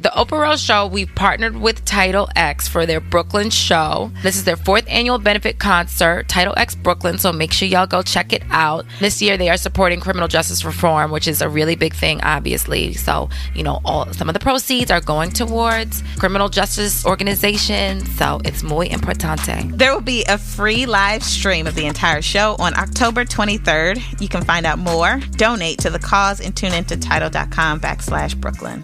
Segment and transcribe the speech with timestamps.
[0.00, 4.10] The Oprah Rose Show, we've partnered with TIDAL X for their Brooklyn show.
[4.24, 8.02] This is their fourth annual benefit concert, TIDAL X Brooklyn, so make sure y'all go
[8.02, 8.84] check it out.
[8.98, 12.94] This year they are supporting criminal justice reform, which is a really big thing, obviously.
[12.94, 18.10] So, you know, all some of the proceeds are going towards criminal justice organizations.
[18.16, 19.78] So it's muy importante.
[19.78, 24.20] There will be a free live stream of the entire show on October 23rd.
[24.20, 28.82] You can find out more, donate to the cause, and tune into TIDAL.com backslash Brooklyn.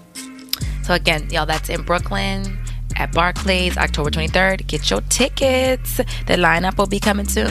[0.83, 2.59] So again, y'all, that's in Brooklyn
[2.97, 4.67] at Barclays, October 23rd.
[4.67, 5.97] Get your tickets.
[5.97, 7.51] The lineup will be coming soon.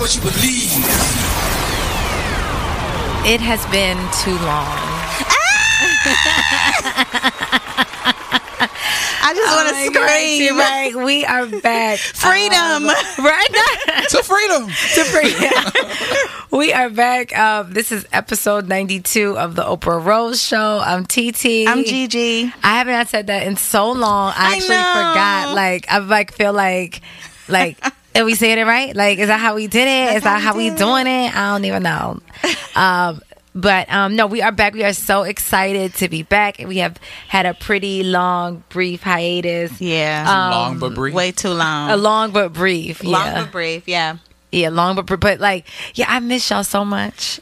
[0.00, 0.72] what you believe.
[3.28, 4.64] It has been too long.
[9.22, 10.56] I just want to scream.
[10.56, 11.98] Right, we are back.
[12.14, 12.58] Freedom.
[12.58, 12.86] Um,
[13.18, 14.00] right now.
[14.10, 14.66] To freedom.
[14.66, 15.52] to freedom.
[16.50, 17.36] we are back.
[17.38, 20.80] Um, this is episode 92 of the Oprah Rose Show.
[20.82, 21.68] I'm TT.
[21.68, 22.52] I'm Gigi.
[22.64, 24.32] I haven't said that in so long.
[24.34, 24.94] I, I actually know.
[24.94, 25.54] forgot.
[25.54, 27.02] Like, I like feel like,
[27.48, 27.78] like,
[28.14, 28.94] are we saying it right?
[28.94, 30.16] Like, is that how we did it?
[30.16, 31.34] Is that how we doing it?
[31.34, 32.20] I don't even know.
[32.76, 33.20] Um,
[33.54, 34.74] but um, no, we are back.
[34.74, 36.58] We are so excited to be back.
[36.58, 36.96] We have
[37.26, 39.80] had a pretty long, brief hiatus.
[39.80, 40.24] Yeah.
[40.50, 41.14] Long but brief.
[41.14, 41.90] Way too long.
[41.90, 43.02] A long but brief.
[43.02, 43.42] long yeah.
[43.42, 43.88] but brief.
[43.88, 44.18] Yeah.
[44.52, 47.40] Yeah, long but but like yeah, I miss y'all so much.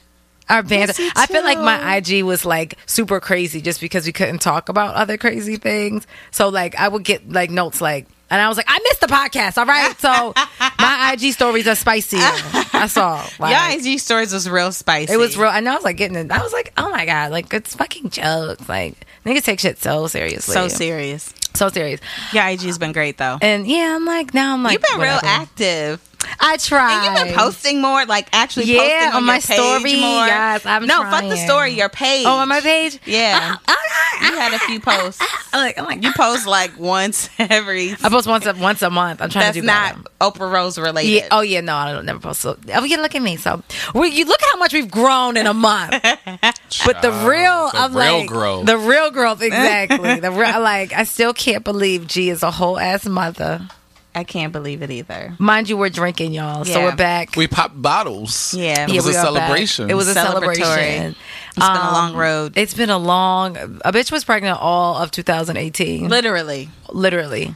[0.48, 0.92] Our band.
[1.14, 4.94] I feel like my IG was like super crazy just because we couldn't talk about
[4.94, 6.06] other crazy things.
[6.30, 9.06] So like I would get like notes like and I was like, I missed the
[9.06, 9.98] podcast, all right?
[10.00, 10.32] So
[10.78, 12.18] my IG stories are spicy.
[12.18, 13.24] That's all.
[13.38, 15.12] Like, Your IG stories was real spicy.
[15.12, 15.48] it was real.
[15.48, 16.30] I know I was like getting it.
[16.30, 18.68] I was like, oh my God, like it's fucking jokes.
[18.68, 18.94] Like
[19.24, 20.54] niggas take shit so seriously.
[20.54, 21.32] so serious.
[21.54, 22.00] So serious.
[22.32, 23.38] Your IG's been great though.
[23.40, 26.00] And yeah, I'm like, now I'm like, You've been real active.
[26.40, 27.06] I try.
[27.06, 29.94] And you've been posting more, like actually Yeah, posting on, on my story.
[30.00, 30.26] more.
[30.26, 31.72] Yes, I'm no, fuck the story.
[31.72, 32.26] Your page.
[32.26, 32.98] Oh, on my page?
[33.04, 33.74] Yeah, Oh,
[34.20, 35.22] you had a few uh, uh, posts.
[35.52, 37.92] I'm like, oh I'm like, You post like once every.
[37.92, 39.22] I post once a once a month.
[39.22, 40.32] I'm trying That's to do not better.
[40.38, 41.10] Oprah Rose related.
[41.10, 41.28] Yeah.
[41.30, 41.60] Oh yeah.
[41.60, 42.40] No, I don't never post.
[42.40, 43.36] So, oh, yeah, look at me.
[43.36, 43.62] So,
[43.94, 45.92] we, you look how much we've grown in a month.
[46.02, 48.66] but the real, the I'm real like growth.
[48.66, 49.42] the real growth.
[49.42, 50.20] Exactly.
[50.20, 53.68] the real, like I still can't believe G is a whole ass mother.
[54.14, 55.34] I can't believe it either.
[55.38, 56.64] Mind you, we're drinking, y'all.
[56.64, 57.36] So we're back.
[57.36, 58.52] We popped bottles.
[58.54, 58.86] Yeah.
[58.88, 59.34] It was we a are back.
[59.34, 59.90] celebration.
[59.90, 61.14] It was a celebration.
[61.56, 62.56] It's been a Um, long road.
[62.56, 63.56] It's been a long.
[63.84, 66.08] A bitch was pregnant all of 2018.
[66.08, 66.68] Literally.
[66.90, 67.54] Literally,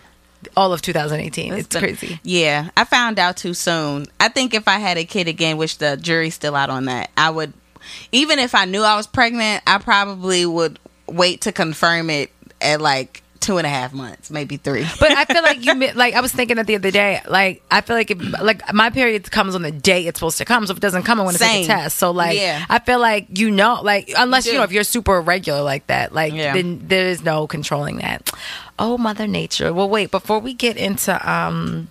[0.56, 1.52] all of 2018.
[1.54, 2.20] It's, been- crazy.
[2.22, 4.06] Yeah, I found out too soon.
[4.20, 7.10] I think if I had a kid again, which the jury's still out on that,
[7.16, 7.52] I would,
[8.12, 12.30] even if I knew I was pregnant, I probably would wait to confirm it
[12.60, 14.86] at like two and a half months, maybe three.
[15.00, 17.20] But I feel like you like I was thinking that the other day.
[17.28, 20.44] Like I feel like it, like my period comes on the day it's supposed to
[20.44, 20.66] come.
[20.66, 21.98] So if it doesn't come, I want to take a test.
[21.98, 22.64] So like Yeah.
[22.70, 26.14] I feel like you know, like unless you, know if you're super irregular like that,
[26.14, 26.54] like Yeah.
[26.54, 28.31] then there is no controlling that.
[28.78, 29.72] Oh, Mother Nature.
[29.72, 31.88] Well, wait before we get into um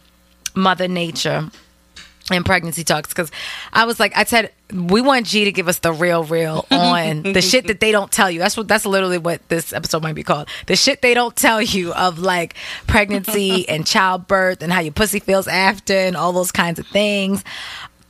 [0.55, 1.49] Mother Nature
[2.37, 3.31] and pregnancy talks because
[3.73, 7.23] I was like I said we want G to give us the real real on
[7.23, 8.39] the shit that they don't tell you.
[8.39, 10.47] That's what that's literally what this episode might be called.
[10.67, 12.55] The shit they don't tell you of like
[12.87, 17.43] pregnancy and childbirth and how your pussy feels after and all those kinds of things.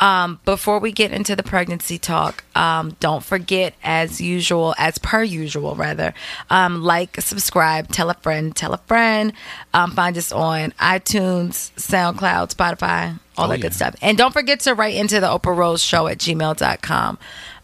[0.02, 5.22] Um, before we get into the pregnancy talk, um, don't forget, as usual, as per
[5.22, 6.16] usual, rather,
[6.50, 9.32] um, like, subscribe, tell a friend, tell a friend.
[9.76, 13.96] Um, find us on iTunes, SoundCloud, Spotify, all that good stuff.
[14.02, 17.20] And don't forget to write into the Oprah Rose Show at gmail.com.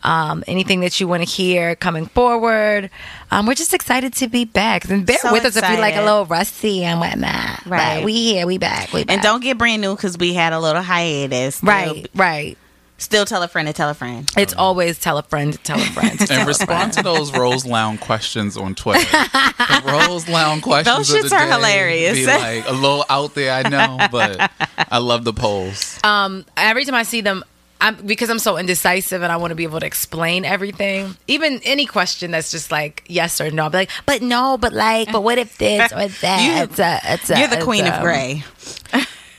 [0.07, 2.89] Um, anything that you want to hear coming forward.
[3.29, 4.89] Um, we're just excited to be back.
[4.89, 7.65] And bear So with us if we like a little rusty and whatnot.
[7.65, 7.97] Right.
[7.97, 9.13] But we here, we back, we back.
[9.13, 11.61] And don't get brand new because we had a little hiatus.
[11.61, 12.57] Right, right.
[12.99, 14.27] Still tell a friend to tell a friend.
[14.37, 16.17] It's always tell a friend, to tell a friend.
[16.25, 19.05] tell And a respond to those Rose Lounge questions on Twitter.
[19.57, 20.95] The Rose Lounge questions.
[20.97, 22.17] Those of the shits are day hilarious.
[22.19, 25.99] Be like a little out there, I know, but I love the polls.
[26.03, 27.43] um every time I see them
[27.79, 31.15] I'm because I'm so indecisive and I want to be able to explain everything.
[31.27, 34.73] Even any question that's just like yes or no, I'll be like, but no, but
[34.73, 36.41] like, but what if this or that?
[36.41, 38.43] You- it's a, it's a, You're the it's queen a- of gray.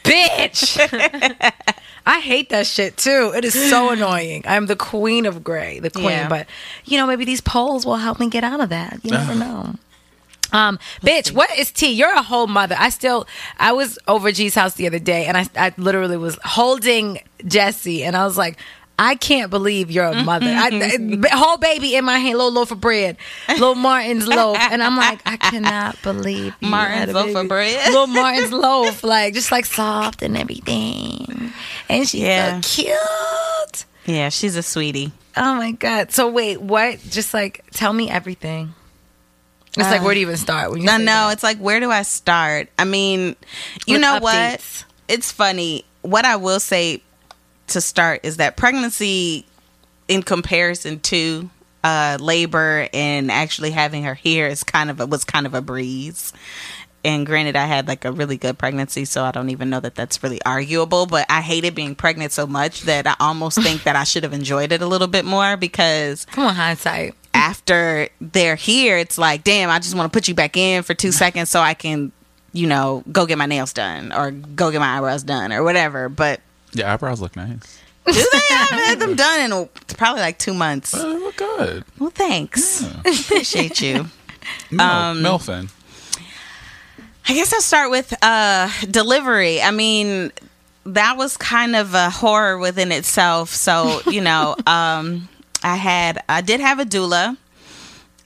[0.05, 0.79] bitch.
[2.07, 3.33] I hate that shit too.
[3.37, 4.45] It is so annoying.
[4.47, 6.07] I'm the queen of gray, the queen.
[6.07, 6.29] Yeah.
[6.29, 6.47] But
[6.85, 9.01] you know, maybe these polls will help me get out of that.
[9.03, 9.39] You never uh-huh.
[9.39, 9.75] know.
[10.53, 11.93] Um, bitch, what is T?
[11.93, 12.77] You're a whole mother.
[12.79, 13.27] I still,
[13.59, 18.05] I was over G's house the other day, and I, I literally was holding Jesse,
[18.05, 18.59] and I was like.
[19.01, 20.49] I can't believe you're a mother.
[20.49, 23.17] I, I- whole baby in my hand, little loaf of bread,
[23.49, 27.87] little Martin's loaf, and I'm like, I cannot believe you Martin's loaf of bread?
[27.93, 31.53] little Martin's loaf, like just like soft and everything,
[31.89, 32.61] and she's Yeah.
[32.61, 33.85] so cute.
[34.07, 35.13] Yeah, she's a sweetie.
[35.37, 36.11] Oh my god!
[36.11, 36.99] So wait, what?
[37.09, 38.75] Just like tell me everything.
[39.79, 40.71] It's like where do you even start?
[40.71, 41.05] When you I know.
[41.05, 41.33] that?
[41.35, 42.69] It's like, where do I start?
[42.79, 43.37] I mean,
[43.87, 44.85] you With know what?
[45.09, 45.85] It's funny.
[46.03, 47.03] What I will say
[47.69, 49.47] to start is that pregnancy,
[50.09, 51.51] in comparison to
[51.85, 55.61] uh, labor and actually having her here, is kind of a, was kind of a
[55.61, 56.33] breeze.
[57.05, 59.95] And granted, I had like a really good pregnancy, so I don't even know that
[59.95, 61.07] that's really arguable.
[61.07, 64.33] But I hated being pregnant so much that I almost think that I should have
[64.33, 67.15] enjoyed it a little bit more because Come on, hindsight.
[67.39, 70.93] After they're here, it's like, damn, I just want to put you back in for
[70.95, 72.13] two seconds so I can,
[72.53, 76.09] you know, go get my nails done or go get my eyebrows done or whatever.
[76.09, 76.41] But
[76.73, 77.79] Your eyebrows look nice.
[78.07, 78.21] do they?
[78.51, 80.91] I haven't had them done in probably like two months.
[80.93, 81.85] They look good.
[81.99, 82.83] Well, thanks.
[82.99, 84.07] Appreciate you.
[84.71, 85.71] Mil- Um, Milfin.
[87.29, 89.61] I guess I'll start with uh, delivery.
[89.61, 90.33] I mean,
[90.87, 93.51] that was kind of a horror within itself.
[93.51, 95.29] So, you know, um,
[95.63, 97.37] I had, I did have a doula,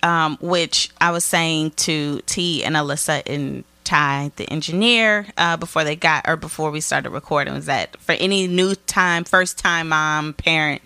[0.03, 5.85] um, which I was saying to T and Alyssa and Ty, the engineer, uh, before
[5.85, 9.89] they got, or before we started recording, was that for any new time, first time
[9.89, 10.83] mom, parent,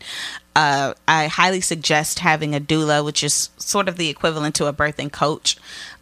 [0.54, 4.72] uh, I highly suggest having a doula, which is sort of the equivalent to a
[4.72, 5.56] birthing coach.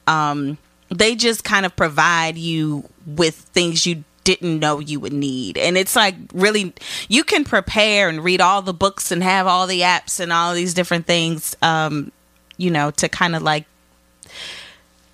[0.06, 0.58] Um,
[0.88, 5.56] they just kind of provide you with things you didn't know you would need.
[5.58, 6.72] And it's like really,
[7.08, 10.54] you can prepare and read all the books and have all the apps and all
[10.54, 12.10] these different things, um,
[12.56, 13.66] you know, to kind of like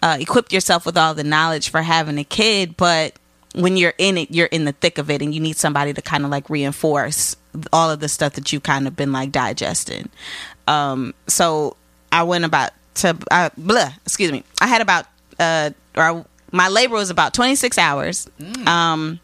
[0.02, 2.76] uh, equip yourself with all the knowledge for having a kid.
[2.76, 3.14] But
[3.54, 6.02] when you're in it, you're in the thick of it and you need somebody to
[6.02, 7.36] kind of like reinforce
[7.72, 10.08] all of the stuff that you've kind of been like digesting.
[10.68, 11.76] Um, so
[12.12, 14.44] I went about to, uh, blah, excuse me.
[14.60, 15.06] I had about,
[15.38, 18.28] uh, or I, my labor was about 26 hours.
[18.66, 19.20] Um,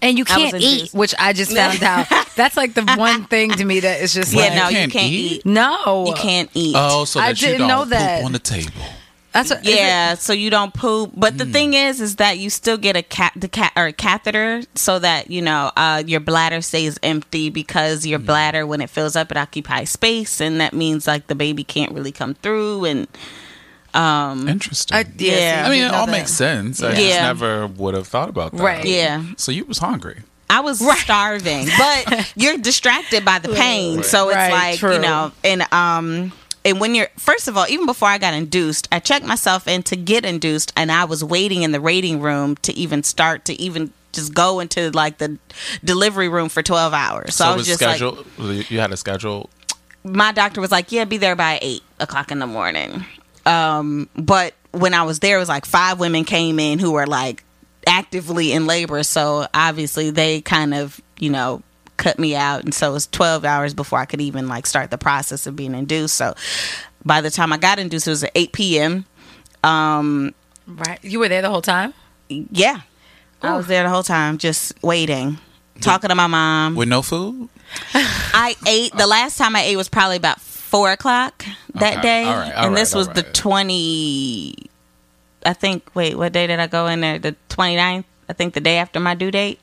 [0.00, 0.94] And you can't eat, induced.
[0.94, 2.06] which I just found out.
[2.34, 4.92] That's like the one thing to me that is just yeah, like no, you can't
[4.92, 5.32] can't eat?
[5.32, 5.46] eat.
[5.46, 6.74] no, You can't eat.
[6.76, 8.18] Oh, so that I you didn't don't know that.
[8.18, 8.72] poop on the table.
[9.32, 11.12] That's what, is it- Yeah, so you don't poop.
[11.14, 11.38] But Hmm.
[11.38, 14.62] the thing is, is that you still get a cat, the cat or a catheter,
[14.74, 19.14] so that you know uh, your bladder stays empty because your bladder, when it fills
[19.16, 22.84] up, it occupies space, and that means like the baby can't really come through.
[22.86, 23.06] And
[23.94, 24.96] Interesting.
[24.96, 25.64] I, yeah, Yeah.
[25.66, 26.12] I mean, it all that.
[26.12, 26.82] makes sense.
[26.82, 27.22] I just Yeah.
[27.26, 28.62] never would have thought about that.
[28.62, 28.84] Right.
[28.84, 30.22] yeah, So you was hungry.
[30.50, 34.94] I was starving, but you're distracted by the pain, so it's Right, like true.
[34.94, 36.32] you know, and um.
[36.64, 39.82] And when you're, first of all, even before I got induced, I checked myself in
[39.82, 43.60] to get induced, and I was waiting in the waiting room to even start to
[43.60, 45.38] even just go into like the
[45.82, 47.34] delivery room for 12 hours.
[47.34, 48.26] So, So, I was was just like, scheduled.
[48.70, 49.50] you had a schedule.
[50.04, 53.06] my doctor was like, "Yeah, be there by eight o'clock in the morning."
[53.46, 57.06] Um, but when I was there, it was like five women came in who were
[57.06, 57.44] like
[57.86, 61.62] actively in labor, so obviously they kind of, you know,
[61.96, 64.90] cut me out, and so it was twelve hours before I could even like start
[64.90, 66.16] the process of being induced.
[66.16, 66.34] So
[67.04, 69.04] by the time I got induced, it was at eight p.m.
[69.62, 70.34] Um,
[70.66, 70.98] right.
[71.02, 71.94] You were there the whole time.
[72.28, 72.80] yeah,
[73.42, 75.38] I was there the whole time, just waiting,
[75.80, 76.76] talking to my mom.
[76.76, 77.48] With no food?
[77.94, 80.40] I ate the last time I ate was probably about
[80.72, 82.02] four o'clock that Okay.
[82.02, 83.34] day, All right, all and this right, was all the right.
[83.34, 84.54] twenty.
[85.44, 85.90] I think.
[85.94, 87.18] Wait, what day did I go in there?
[87.18, 88.04] The 29th?
[88.28, 89.60] I think the day after my due date,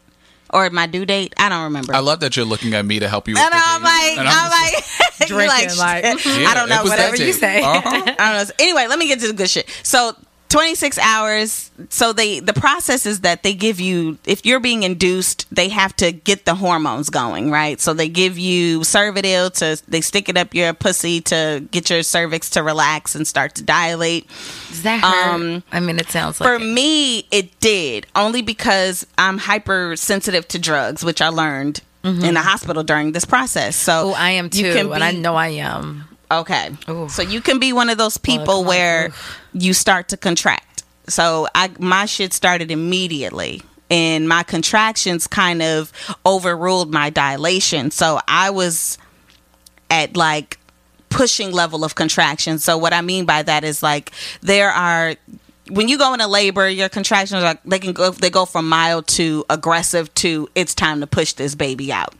[0.53, 1.33] or my due date.
[1.37, 1.95] I don't remember.
[1.95, 3.33] I love that you're looking at me to help you.
[3.33, 6.03] With and the I'm like, And I'm, just- like, you Drinking, like-
[6.49, 7.61] I don't know, it was that whatever you you say.
[7.61, 7.81] Uh-huh.
[8.19, 8.53] I don't know.
[8.59, 9.69] Anyway, let me get to the good shit.
[9.83, 10.13] So
[10.49, 11.71] 26 hours.
[11.89, 15.95] So they the process is that they give you if you're being induced, they have
[15.97, 17.79] to get the hormones going, right?
[17.79, 22.01] So they give you Cervidil to they stick it up your pussy to get your
[22.03, 24.27] cervix to relax and start to dilate.
[24.69, 25.33] Does that hurt?
[25.35, 26.65] Um, I mean, it sounds like For it.
[26.67, 32.81] me, it did only because I'm hypersensitive to drugs, which I learned in the hospital
[32.81, 33.75] during this process.
[33.75, 36.05] So Oh, I am too, you can and I know I am.
[36.31, 36.69] Okay.
[36.87, 37.11] Oof.
[37.11, 39.11] So you can be one of those people where
[39.53, 40.83] you start to contract.
[41.07, 45.91] So I my shit started immediately and my contractions kind of
[46.25, 47.91] overruled my dilation.
[47.91, 48.97] So I was
[49.89, 50.59] at like
[51.09, 52.59] pushing level of contraction.
[52.59, 55.15] So what I mean by that is like there are
[55.69, 59.07] when you go into labor, your contractions are they can go they go from mild
[59.07, 62.13] to aggressive to it's time to push this baby out.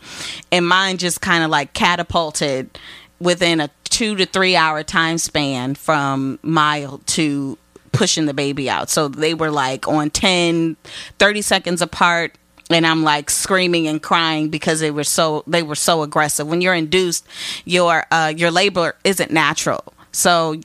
[0.51, 2.78] And mine just kind of like catapulted
[3.19, 7.57] within a 2 to 3 hour time span from mild to
[7.91, 8.89] pushing the baby out.
[8.89, 10.77] So they were like on 10
[11.17, 12.35] 30 seconds apart
[12.69, 16.47] and I'm like screaming and crying because they were so they were so aggressive.
[16.47, 17.25] When you're induced,
[17.65, 20.59] your uh, your labor isn't natural, so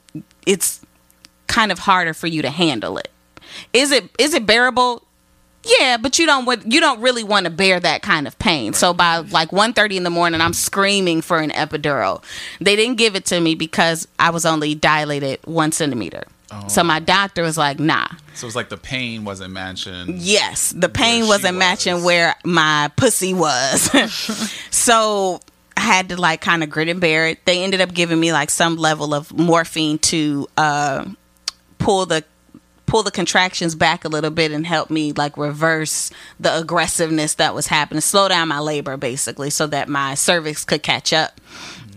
[0.47, 0.81] it's
[1.47, 3.09] kind of harder for you to handle it.
[3.73, 5.04] Is it is it bearable?
[5.65, 8.73] Yeah, but you don't you don't really want to bear that kind of pain.
[8.75, 12.23] So by like 1.30 in the morning, I'm screaming for an epidural.
[12.61, 16.25] They didn't give it to me because I was only dilated one centimeter.
[16.69, 20.21] So my doctor was like, "Nah." So it's like the pain wasn't mentioned.
[20.21, 23.91] Yes, the pain wasn't matching where my pussy was.
[24.71, 25.41] so
[25.77, 27.45] I had to like kind of grit and bear it.
[27.45, 31.07] They ended up giving me like some level of morphine to uh,
[31.79, 32.25] pull the
[32.87, 37.55] pull the contractions back a little bit and help me like reverse the aggressiveness that
[37.55, 41.41] was happening, slow down my labor basically, so that my cervix could catch up.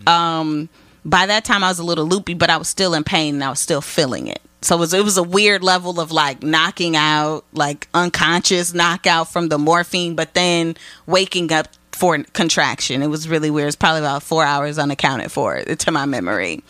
[0.06, 0.70] Um,
[1.04, 3.44] by that time, I was a little loopy, but I was still in pain and
[3.44, 4.42] I was still feeling it.
[4.62, 9.32] So it was, it was a weird level of like knocking out, like unconscious knockout
[9.32, 10.76] from the morphine, but then
[11.06, 13.02] waking up for contraction.
[13.02, 13.68] It was really weird.
[13.68, 16.64] It's probably about four hours unaccounted for to my memory.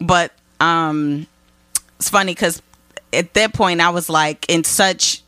[0.00, 1.26] But um,
[1.98, 2.62] it's funny because
[3.12, 5.22] at that point I was like in such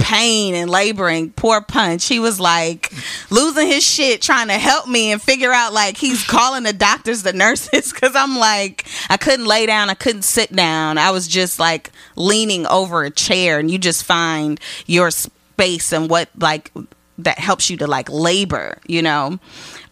[0.00, 1.30] pain and laboring.
[1.30, 2.92] Poor Punch, he was like
[3.30, 7.22] losing his shit trying to help me and figure out like he's calling the doctors,
[7.22, 10.98] the nurses, because I'm like I couldn't lay down, I couldn't sit down.
[10.98, 16.08] I was just like leaning over a chair, and you just find your space and
[16.10, 16.72] what like
[17.18, 19.38] that helps you to like labor, you know.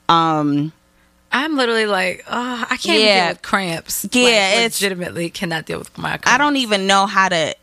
[0.09, 0.73] Um
[1.31, 3.25] I'm literally like, oh, I can't Yeah.
[3.27, 4.07] deal with cramps.
[4.13, 6.11] Yeah, Like, it's- legitimately cannot deal with my.
[6.17, 6.29] Cramps.
[6.29, 7.55] I don't even know how to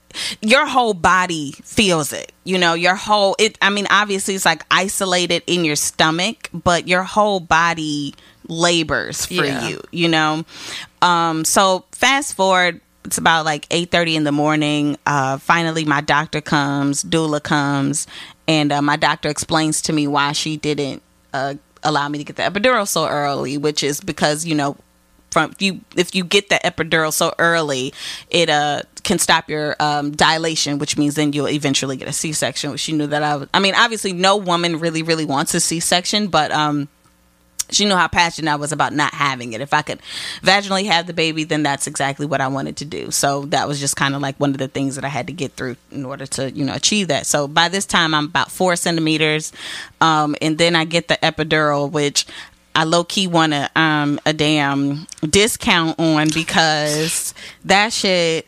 [0.42, 2.32] your whole body feels it.
[2.46, 6.88] You know, your whole it I mean obviously it's like isolated in your stomach, but
[6.88, 8.14] your whole body
[8.48, 9.68] labors for Yeah.
[9.68, 10.46] you, you know.
[11.02, 14.98] Um so fast forward it's about like 8:30 in the morning.
[15.06, 18.08] Uh finally my doctor comes, doula comes,
[18.48, 21.02] and uh, my doctor explains to me why she didn't
[21.34, 21.56] uh
[21.86, 24.76] allow me to get the epidural so early, which is because, you know,
[25.32, 27.94] from you if you get the epidural so early,
[28.30, 32.34] it uh can stop your um, dilation, which means then you'll eventually get a C
[32.34, 32.72] section.
[32.72, 33.36] Which she knew that I.
[33.36, 36.88] Was, I mean, obviously, no woman really really wants a C section, but um,
[37.70, 39.62] she knew how passionate I was about not having it.
[39.62, 40.00] If I could
[40.42, 43.12] vaginally have the baby, then that's exactly what I wanted to do.
[43.12, 45.34] So that was just kind of like one of the things that I had to
[45.34, 47.26] get through in order to, you know, achieve that.
[47.26, 49.52] So by this time, I'm about four centimeters,
[50.02, 52.26] um, and then I get the epidural, which
[52.76, 58.48] I low key want a um a damn discount on because that shit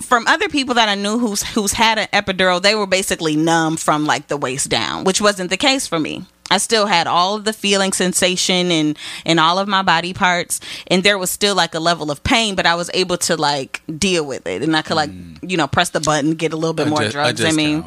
[0.00, 3.76] from other people that I knew who's who's had an epidural, they were basically numb
[3.76, 6.24] from like the waist down, which wasn't the case for me.
[6.52, 10.60] I still had all of the feeling sensation and in all of my body parts.
[10.88, 13.80] And there was still like a level of pain but I was able to like
[13.98, 14.62] deal with it.
[14.62, 15.10] And I could like
[15.42, 17.52] you know press the button get a little bit A more di- a drugs I
[17.52, 17.78] mean.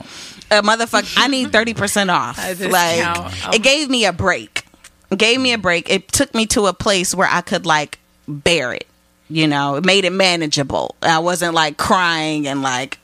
[0.51, 2.38] a motherfucker I need 30% off.
[2.39, 3.55] A like discount.
[3.55, 4.65] it gave me a break.
[5.12, 5.89] It gave me a break.
[5.89, 8.88] It took me to a place where I could like bear it
[9.27, 9.75] you know?
[9.75, 10.95] It made it manageable.
[11.01, 13.00] I wasn't like crying and like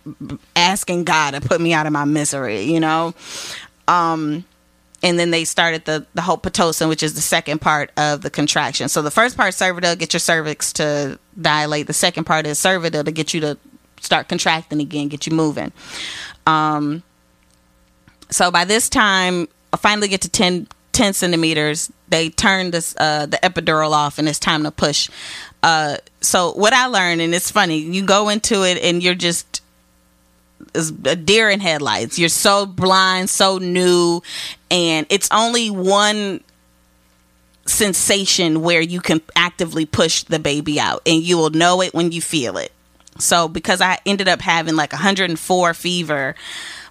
[0.55, 3.13] asking god to put me out of my misery you know?
[3.87, 4.45] Um
[5.03, 8.29] and then they started the the whole pitocin which is the second part of the
[8.29, 8.89] contraction.
[8.89, 11.87] So the first part cervidil get your cervix to dilate.
[11.87, 13.57] The second part is cervidil to get you to
[13.99, 15.71] start contracting again get you moving.
[16.45, 17.03] Um
[18.29, 21.91] so by this time i finally get to 10 10 centimeters.
[22.09, 25.09] They turn this uh the epidural off and it's time to push.
[25.63, 29.61] Uh so what i learned and it's funny you go into it and you're just
[30.73, 34.21] is a deer in headlights you're so blind so new
[34.69, 36.41] and it's only one
[37.65, 42.11] sensation where you can actively push the baby out and you will know it when
[42.11, 42.71] you feel it
[43.19, 46.35] so because i ended up having like 104 fever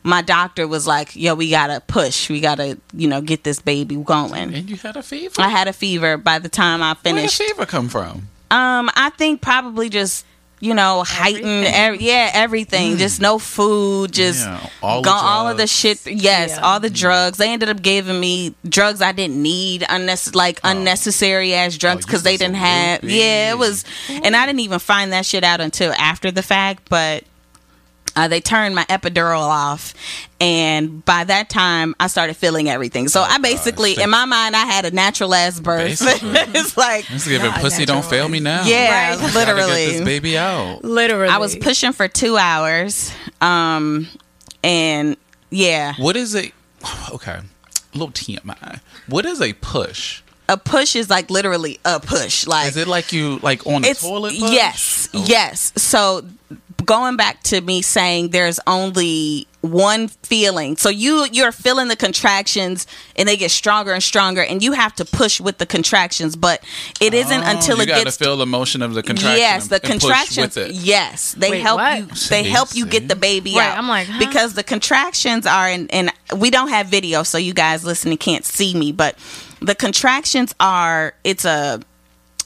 [0.02, 3.96] my doctor was like yo we gotta push we gotta you know get this baby
[3.96, 5.34] going And you had a fever.
[5.40, 7.38] i had a fever by the time i finished.
[7.40, 8.28] Where did fever come from?
[8.52, 10.24] um i think probably just
[10.60, 12.94] you know, heightened, every, yeah, everything.
[12.94, 12.98] Mm.
[12.98, 15.72] Just no food, just Yeah, all go, the all of the drugs.
[15.72, 16.06] shit.
[16.06, 16.60] Yes, Yeah.
[16.60, 16.94] all the mm.
[16.94, 17.38] drugs.
[17.38, 20.70] They ended up giving me drugs I didn't need, unnecessary, like oh.
[20.70, 23.02] unnecessary ass oh, drugs Oh, because you they didn't have.
[23.02, 23.14] loopy.
[23.16, 26.88] Yeah, it was, and I didn't even find that shit out until after the fact,
[26.90, 27.24] but.
[28.16, 29.94] Uh, they turned my epidural off,
[30.40, 33.08] and by that time, I started feeling everything.
[33.08, 34.04] So I basically, gosh.
[34.04, 36.00] in my mind, I had a natural ass birth.
[36.02, 38.64] It's like, This is giving pussy don't fail me now.
[38.64, 39.34] yeah, Right.
[39.34, 39.86] Literally.
[39.86, 40.82] get this baby out.
[40.84, 41.28] Literally.
[41.28, 43.12] I was pushing for two hours.
[43.40, 44.08] Um,
[44.64, 45.16] and
[45.50, 46.52] yeah, What is it
[47.12, 47.38] okay?
[47.38, 48.80] A little TMI.
[49.06, 50.22] What is a push?
[50.48, 52.44] a push is like literally a push.
[52.44, 54.30] Like Is it like you like on the toilet?
[54.30, 54.50] Push?
[54.52, 55.24] yes, Oh.
[55.26, 55.72] yes.
[55.76, 56.24] So
[56.84, 60.76] going back to me saying there's only one feeling.
[60.76, 64.94] So you you're feeling the contractions and they get stronger and stronger and you have
[64.94, 66.62] to push with the contractions, but
[67.00, 69.38] it isn't Oh, until you it gotta gets feel the motion of the contraction.
[69.38, 70.56] Yes, the and contractions.
[70.56, 70.72] with it.
[70.74, 71.98] Yes, they Wait, help what?
[71.98, 72.06] you.
[72.06, 72.90] They See, help you see.
[72.90, 73.76] get the baby Right, out.
[73.78, 74.18] I'm like, huh?
[74.18, 78.46] because the contractions are, and and we don't have video, so you guys listening can't
[78.46, 79.18] see me, but
[79.60, 81.12] the contractions are.
[81.22, 81.80] It's a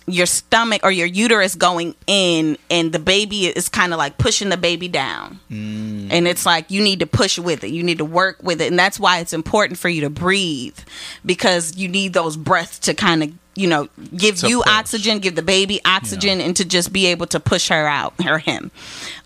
[0.07, 4.51] your stomach or your uterus going in and the baby is kind of like pushing
[4.51, 5.41] the baby down.
[5.51, 6.09] Mm.
[6.11, 7.71] and it's like you need to push with it.
[7.71, 8.67] You need to work with it.
[8.69, 10.79] And that's why it's important for you to breathe
[11.25, 14.73] because you need those breaths to kind of you know give To you push.
[14.73, 18.39] oxygen give the baby oxygen and to just be able to push her out or
[18.39, 18.71] him.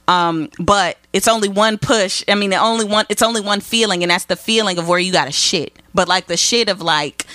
[0.07, 2.23] Um but it's only one push.
[2.29, 4.99] I mean the only one it's only one feeling and that's the feeling of where
[4.99, 5.77] you got to shit.
[5.95, 7.27] But like the shit of like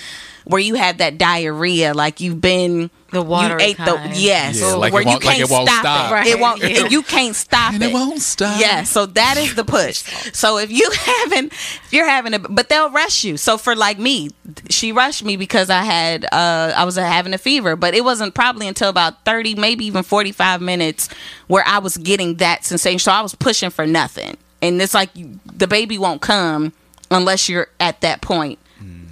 [0.44, 4.12] where you have that diarrhea like you've been The watery you ate kind.
[4.14, 4.60] the yes.
[4.60, 6.10] Yeah, like where you won't- like can't it won't stop, stop.
[6.10, 6.14] it.
[6.14, 6.26] Right.
[6.26, 6.88] it won't Yeah.
[6.88, 7.94] you can't stop And it it.
[7.94, 8.60] won't stop.
[8.60, 10.02] yeah so that is the push.
[10.32, 13.36] So if you haven't if you're having a but they'll rush you.
[13.36, 14.30] So for like me
[14.70, 17.76] she rushed me because i had uh i was having a fever.
[17.76, 21.08] But it wasn't probably until about 30 maybe even 45 minutes
[21.46, 22.98] where i was getting that sensation.
[22.98, 24.36] So i was pushing for nothing.
[24.62, 26.72] And it's like you, the baby won't come
[27.10, 28.58] unless you're at that point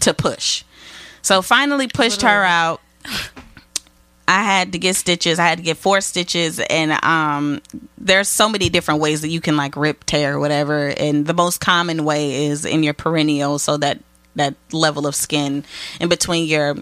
[0.01, 0.65] to push.
[1.21, 2.81] So finally pushed her out
[4.29, 5.39] I had to get stitches.
[5.39, 7.61] I had to get four stitches, and um,
[7.99, 10.89] there's so many different ways that you can like rip, tear, whatever.
[10.89, 14.01] And the most common way is in your perineal, so that
[14.37, 15.65] that level of skin
[16.01, 16.77] in between your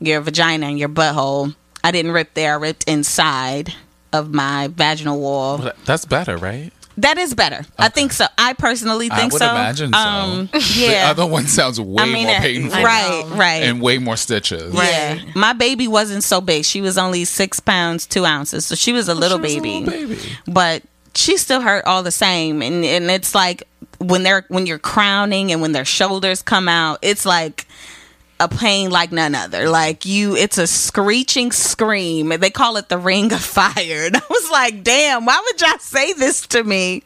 [0.00, 1.54] your vagina and your butthole.
[1.82, 2.52] I didn't rip there.
[2.52, 3.74] I ripped inside
[4.12, 5.58] of my vaginal wall.
[5.58, 6.72] Well, That's better, right?
[6.98, 7.64] That is better.
[7.78, 8.26] I think so.
[8.36, 9.44] I personally think so.
[9.46, 9.84] I would so.
[9.86, 9.98] imagine so.
[9.98, 12.82] Um, The other one sounds way I mean, more painful.
[12.82, 13.62] right, right.
[13.62, 14.74] And way more stitches.
[14.74, 16.64] Yeah, my baby wasn't so big.
[16.64, 19.58] She was only six pounds two ounces, so she was a little Oh, She was
[19.58, 19.84] a baby.
[19.90, 20.20] little baby.
[20.46, 20.82] But
[21.14, 23.62] she still hurt all the same, and and it's like
[23.98, 27.66] when they're when you're crowning and when their shoulders come out, it's like
[28.40, 29.68] a pain like none other.
[29.68, 32.30] Like you, it's a screeching scream.
[32.30, 33.72] They call it the ring of fire.
[34.12, 37.02] And I was like, damn, why would y'all say this to me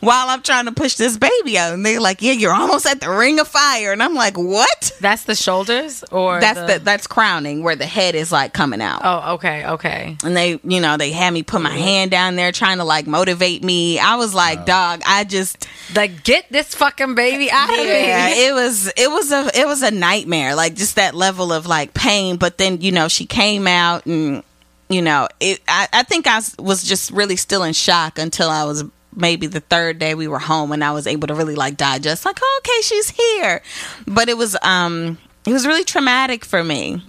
[0.00, 1.72] while I'm trying to push this baby out?
[1.72, 3.92] And they're like, yeah, you're almost at the ring of fire.
[3.92, 4.92] And I'm like, what?
[5.00, 8.80] That's the shoulders, or That's the, the, that's crowning where the head is like coming
[8.82, 9.00] out.
[9.04, 10.16] Oh, okay, okay.
[10.24, 13.06] And they, you know, they had me put my hand down there trying to like
[13.06, 13.98] motivate me.
[13.98, 18.50] I was like, dog, I just Like, get this fucking baby out of yeah, here.
[18.50, 20.54] it was it was a it was a nightmare.
[20.56, 22.36] Like just that level of like pain.
[22.36, 24.42] But then you know she came out and
[24.88, 25.60] you know it.
[25.68, 29.60] I, I think i was just really still in shock until I was maybe the
[29.60, 32.24] third day we were home and I was able to really like digest.
[32.24, 33.62] Like oh, okay, she's here.
[34.06, 37.02] But it was um it was really traumatic for me.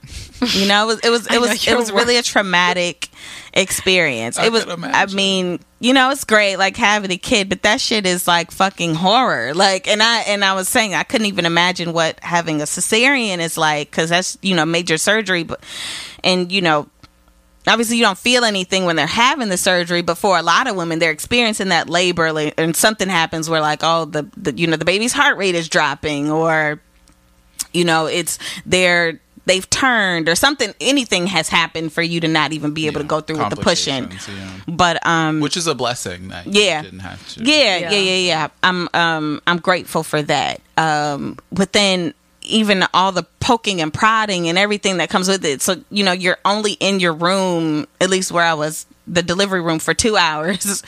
[0.53, 3.09] You know, it was it was it was it was really a traumatic
[3.53, 4.37] experience.
[4.37, 7.79] I it was I mean, you know, it's great like having a kid, but that
[7.79, 9.53] shit is like fucking horror.
[9.53, 13.39] Like and I and I was saying I couldn't even imagine what having a cesarean
[13.39, 15.63] is like cuz that's, you know, major surgery but
[16.23, 16.89] and you know,
[17.67, 20.75] obviously you don't feel anything when they're having the surgery but for a lot of
[20.75, 22.25] women they're experiencing that labor
[22.57, 25.69] and something happens where like oh the, the you know the baby's heart rate is
[25.69, 26.79] dropping or
[27.73, 32.53] you know it's they're they've turned or something anything has happened for you to not
[32.53, 34.11] even be able to go through with the pushing.
[34.11, 34.51] Yeah.
[34.67, 36.81] but um Which is a blessing that you yeah.
[36.83, 37.43] didn't have to.
[37.43, 37.89] yeah, Yeah.
[37.91, 37.99] yeah.
[37.99, 38.47] yeah yeah.
[38.61, 40.61] I'm um i'm grateful for that.
[40.77, 45.61] Um but then even all the poking and prodding and everything that comes with it.
[45.61, 49.61] So you know you're only in your room at least where i was the delivery
[49.61, 50.83] room for two hours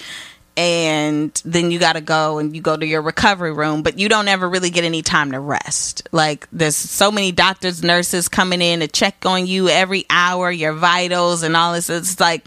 [0.59, 4.09] and then you got to go and you go to your recovery room but you
[4.09, 8.61] don't ever really get any time to rest like there's so many doctors nurses coming
[8.61, 12.43] in to check on you every hour your vitals and all this it's like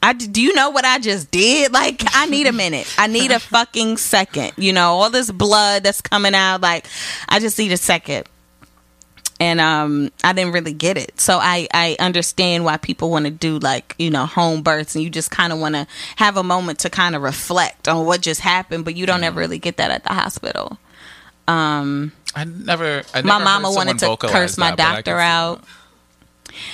[0.00, 1.72] I do you know what I just did?
[1.80, 2.92] Like I need a minute.
[2.98, 4.52] I need a fucking second.
[4.56, 6.86] You know, all this blood that's coming out like
[7.28, 8.26] I just need a second.
[9.40, 11.20] And um I didn't really get it.
[11.20, 15.02] So I I understand why people want to do like, you know, home births and
[15.02, 18.20] you just kind of want to have a moment to kind of reflect on what
[18.20, 20.78] just happened, but you don't ever really get that at the hospital.
[21.48, 23.02] Um I never.
[23.12, 25.64] I never my mama wanted to curse my that, but I can doctor out.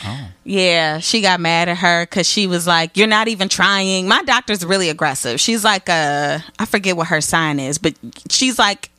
[0.02, 0.30] that.
[0.44, 4.22] Yeah, she got mad at her because she was like, "You're not even trying." My
[4.22, 5.40] doctor's really aggressive.
[5.40, 7.94] She's like, uh, I forget what her sign is, but
[8.28, 8.90] she's like,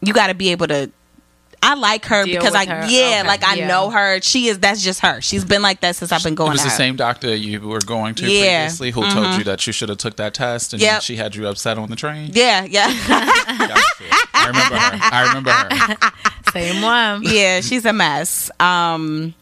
[0.00, 0.90] "You got to be able to."
[1.62, 2.86] I like her Deal because I, her.
[2.88, 3.66] yeah, Okay, like I yeah.
[3.66, 4.20] know her.
[4.22, 4.58] She is.
[4.60, 5.20] That's just her.
[5.20, 6.50] She's been like that since I've been going.
[6.50, 6.76] It was to the her.
[6.76, 8.60] same doctor you were going to Yeah.
[8.66, 11.02] previously who told you that you should have took that test and Yep.
[11.02, 12.30] she had you upset on the train.
[12.32, 13.74] Yeah, yeah, Gotcha.
[14.34, 14.98] I remember her.
[15.12, 16.12] I remember her.
[16.52, 17.22] Same one.
[17.24, 17.60] yeah.
[17.60, 18.50] She's a mess.
[18.60, 19.34] Um,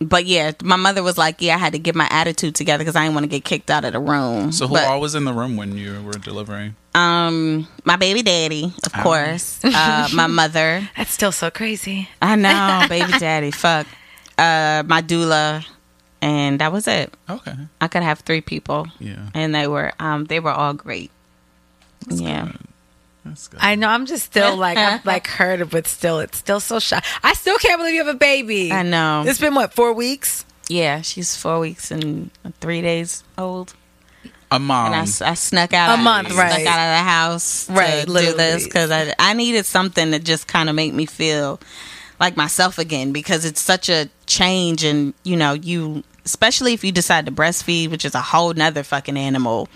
[0.00, 2.96] but yeah, my mother was like, "Yeah, I had to get my attitude together because
[2.96, 5.14] I didn't want to get kicked out of the room." So who But- all was
[5.14, 6.74] in the room when you were delivering?
[6.94, 9.60] Um, my baby daddy, of course.
[9.64, 10.88] Uh, my mother.
[10.96, 12.08] That's still so crazy.
[12.20, 13.50] I know, baby daddy.
[13.50, 13.86] Fuck.
[14.38, 15.64] Uh, my doula,
[16.22, 17.12] and that was it.
[17.28, 17.54] Okay.
[17.80, 19.28] I could have three people, Yeah.
[19.34, 21.10] and they were um they were all great.
[22.08, 22.52] yeah.
[23.30, 23.60] That's good.
[23.62, 23.88] I know.
[23.88, 27.00] I'm just still like I've like heard it, but still, it's still so shy.
[27.22, 28.70] I still can't believe you have a baby.
[28.72, 29.24] I know.
[29.26, 30.44] It's been what four weeks.
[30.68, 33.74] Yeah, she's four weeks and three days old,
[34.52, 34.86] a mom.
[34.86, 36.66] and I s- I, snuck out A month, snuck right.
[36.66, 40.46] out of the house Right, to do this because I I needed something to just
[40.48, 41.58] kind of make me feel
[42.20, 46.92] like myself again because it's such a change and you know you especially if you
[46.92, 49.68] decide to breastfeed which is a whole nother fucking animal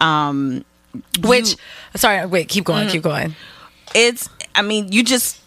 [0.00, 0.64] um
[1.22, 1.56] Which, you-
[1.96, 2.92] sorry, wait, keep going, mm.
[2.92, 3.34] keep going.
[3.94, 5.40] it's i mean you just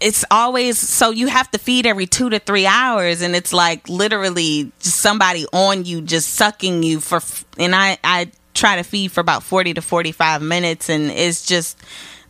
[0.00, 3.88] it's always so you have to feed every two to three hours and it's like
[3.88, 7.20] literally just somebody on you just sucking you for
[7.58, 11.78] and i i try to feed for about 40 to 45 minutes and it's just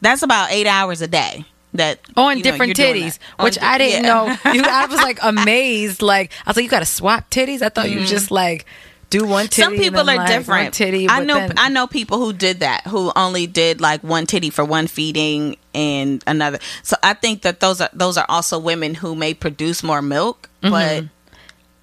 [0.01, 3.19] that's about eight hours a day that On you know, different titties.
[3.39, 4.37] On which di- I didn't yeah.
[4.45, 4.53] know.
[4.53, 6.03] You, I was like amazed.
[6.03, 7.63] Like I was like, you got to swap titties.
[7.63, 8.07] I thought you mm-hmm.
[8.07, 8.67] just like
[9.13, 9.63] do one titty.
[9.63, 10.75] Some people are like, different.
[10.75, 11.09] Titty.
[11.09, 11.35] I know.
[11.35, 14.87] then- I know people who did that, who only did like one titty for one
[14.87, 16.59] feeding and another.
[16.83, 20.49] So I think that those are those are also women who may produce more milk,
[20.63, 20.71] Mm-hmm.
[20.71, 21.05] but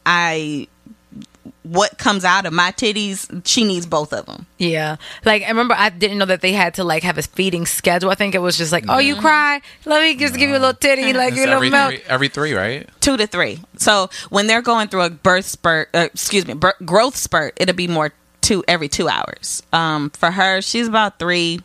[0.05, 0.67] I
[1.63, 4.45] what comes out of my titties, she needs both of them.
[4.57, 4.97] Yeah.
[5.25, 8.09] Like I remember I didn't know that they had to like have a feeding schedule.
[8.09, 9.61] I think it was just like, oh, you cry.
[9.85, 11.89] Let me just give you a little titty, like It's give you a every little
[11.89, 12.01] milk.
[12.01, 12.89] three, every three, right?
[13.01, 13.59] Two to three.
[13.77, 17.75] So when they're going through a birth spurt, uh, excuse me, bir- growth spurt, it'll
[17.75, 19.61] be more two every two hours.
[19.73, 21.61] Um, for her, she's about three,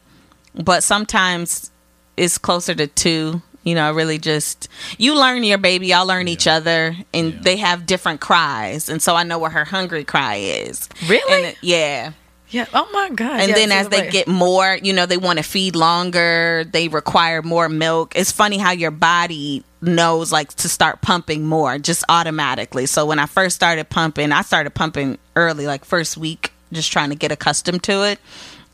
[0.55, 1.71] but sometimes
[2.17, 3.43] it's closer to two.
[3.65, 7.39] You know, really just you learn your baby, y'all learn each other, and Yeah.
[7.43, 10.89] they have different cries, and so I know what her hungry cry is.
[11.09, 11.47] Really?
[11.49, 12.13] And yeah.
[12.51, 12.67] Yeah.
[12.75, 13.41] Oh my god.
[13.41, 14.13] And Yeah, then so as they wait.
[14.13, 18.13] get more, you know, they want to feed longer, they require more milk.
[18.15, 22.87] It's funny how your body knows like to start pumping more just automatically.
[22.87, 27.09] So when I first started pumping, I started pumping early, like first week, just trying
[27.11, 28.19] to get accustomed to it.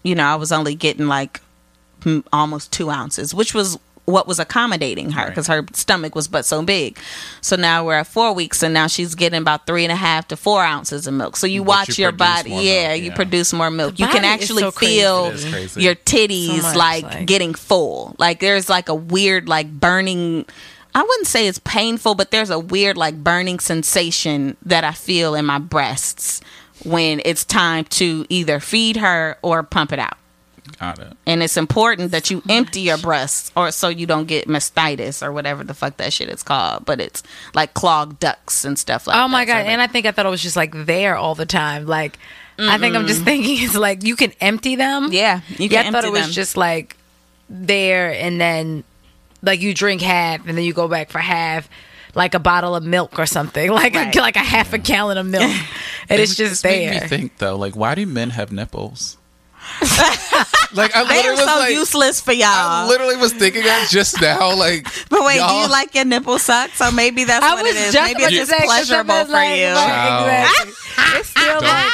[0.03, 1.41] You know, I was only getting like
[2.33, 5.29] almost two ounces, which was what was accommodating her Right.
[5.29, 6.99] because her stomach was but so big.
[7.43, 10.27] So now we're at four weeks, and now she's getting about three and a half
[10.29, 11.37] to four ounces of milk.
[11.37, 13.15] So you But watch you your body, yeah, milk, you yeah.
[13.15, 13.97] produce more milk.
[13.97, 15.83] The You can actually so feel It is crazy.
[15.83, 18.17] your titties So much, like, like- getting full.
[18.19, 20.45] Like there's like a weird like burning.
[20.93, 25.37] I wouldn't say it's painful, but there's a weird like burning sensation that I feel
[25.37, 26.41] in my breasts
[26.85, 30.17] when it's time to either feed her or pump it out
[30.81, 31.13] Got it.
[31.27, 35.31] and it's important that you empty your breasts or so you don't get mastitis or
[35.31, 37.23] whatever the fuck that shit is called but it's
[37.55, 39.65] like clogged ducts and stuff like oh that Oh my god!
[39.65, 41.85] So, and I think I thought it was just like there all the time.
[41.87, 42.19] Like
[42.59, 45.09] I think I'm just thinking it's like you can empty them.
[45.13, 45.83] yeah you yeah.
[45.85, 46.33] can I thought it empty was them.
[46.33, 46.97] just like
[47.51, 48.85] there, and then
[49.43, 51.69] like you drink half, and then you go back for half,
[52.15, 54.15] like a bottle of milk or something, like Right.
[54.15, 55.43] a, like a half a gallon of milk,
[56.09, 57.09] and it's It just made me there.
[57.09, 59.17] think though, like, why do men have nipples?
[60.73, 63.89] like I they literally are was so like, useless for y'all literally was thinking that
[63.91, 64.55] just now.
[64.55, 67.63] Like, but wait do y'all- you like your nipple sucked so maybe that's I what
[67.65, 70.49] was it is just maybe it's to just say, 'cause pleasurable for like, you right,
[70.49, 70.73] exactly.
[71.21, 71.93] It's still like.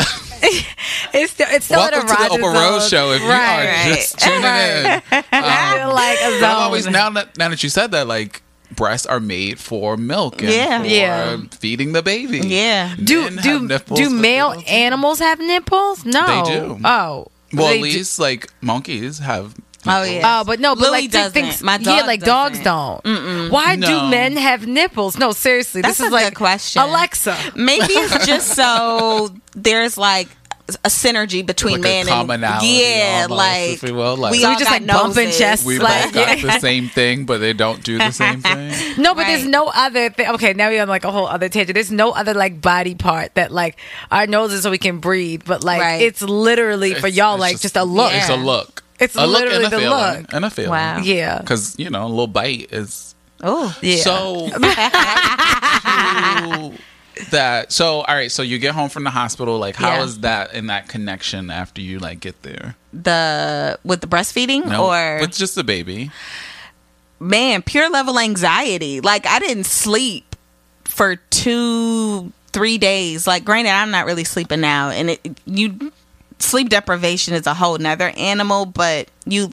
[1.14, 3.10] it's still it's still Welcome an to the erotic Oprah Rose show.
[3.12, 3.66] If you Right.
[3.66, 7.48] are just tuning in, It's still um, like a But I'm always now that now
[7.48, 8.42] that you said that, like
[8.74, 10.80] breasts are made for milk and Yeah.
[10.82, 11.36] for Yeah.
[11.58, 12.40] feeding the baby.
[12.44, 12.94] Yeah.
[13.02, 16.04] Do Men have do nipples, do male don't- animals have nipples?
[16.04, 16.78] No, They do.
[16.84, 19.54] Oh, Well, They at do- least like monkeys have.
[19.86, 20.20] Oh, yeah.
[20.40, 21.32] Oh, but no, but Louis like doesn't.
[21.32, 21.62] things.
[21.62, 23.04] My yeah, like dogs doesn't.
[23.04, 23.50] don't.
[23.50, 25.16] Why do men have nipples?
[25.16, 26.82] No, seriously, That's this is a like a question.
[26.82, 27.34] Alexa.
[27.54, 30.28] Maybe it's just so there's like
[30.84, 34.32] a synergy between Like a man and commonality yeah, almost, like if you will, like-
[34.32, 35.38] we So we all just, got like, bumping noses.
[35.38, 36.42] chests, We Like, both got yeah.
[36.54, 38.72] the same thing, but they don't do the same thing.
[39.02, 40.28] No, but there's no other thing.
[40.30, 41.74] Okay, now we're on like a whole other tangent.
[41.74, 43.76] There's no other like body part that like
[44.10, 46.02] our noses so we can breathe, but like Right.
[46.02, 48.12] it's literally for It's- y'all it's like just, a look.
[48.12, 48.82] It's a look.
[49.00, 50.20] It's a look and literally a the feeling.
[50.22, 50.32] look.
[50.34, 50.70] And a feeling.
[50.70, 50.98] Wow.
[50.98, 51.38] Yeah.
[51.38, 53.14] Because, you know, a little bite is.
[53.42, 53.96] Oh, Yeah.
[54.02, 54.58] So, how
[56.50, 56.78] did you-
[57.30, 57.72] that.
[57.72, 58.30] So, all right.
[58.30, 59.58] So, you get home from the hospital.
[59.58, 60.22] Like, how is Yeah.
[60.22, 62.76] that in that connection after you, like, get there?
[62.92, 66.10] the with the breastfeeding No, or with just the baby.
[67.20, 69.00] man, pure level anxiety.
[69.00, 70.34] Like I didn't sleep
[70.84, 73.26] for two, three days.
[73.26, 75.92] Like, granted, I'm not really sleeping now, and it you
[76.38, 79.52] sleep deprivation is a whole nother animal, but you.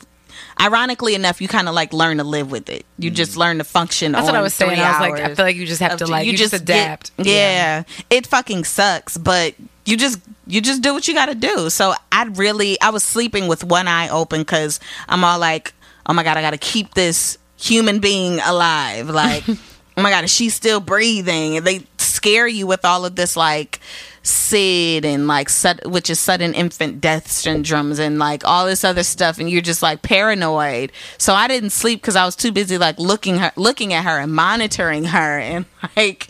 [0.59, 2.85] Ironically enough, you kind of like learn to live with it.
[2.97, 3.37] You just mm.
[3.37, 4.13] learn to function.
[4.13, 4.79] That's what I was saying.
[4.79, 7.11] I was like, I feel like you just have to like you, just, get- adapt.
[7.17, 7.83] yeah.
[8.09, 11.69] it fucking sucks, but you just you just do what you got to do.
[11.69, 15.73] So I really I was sleeping with one eye open because I'm all like,
[16.05, 19.09] oh my god, I got to keep this human being alive.
[19.09, 19.43] Like,
[19.97, 21.57] oh my god, is she still breathing?
[21.57, 23.79] And they scare you with all of this like
[24.25, 25.49] SID and like
[25.85, 29.83] which is sudden infant death syndromes and like all this other stuff and you're just
[29.83, 30.91] like paranoid.
[31.17, 34.19] So I didn't sleep cuz I was too busy like looking her looking at her
[34.19, 36.27] and monitoring her and like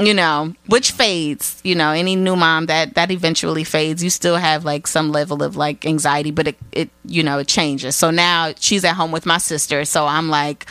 [0.00, 4.02] you know, which fades, you know, any new mom that that eventually fades.
[4.02, 7.48] You still have like some level of like anxiety, but it it you know, it
[7.48, 7.96] changes.
[7.96, 10.66] So now she's at home with my sister, so I'm like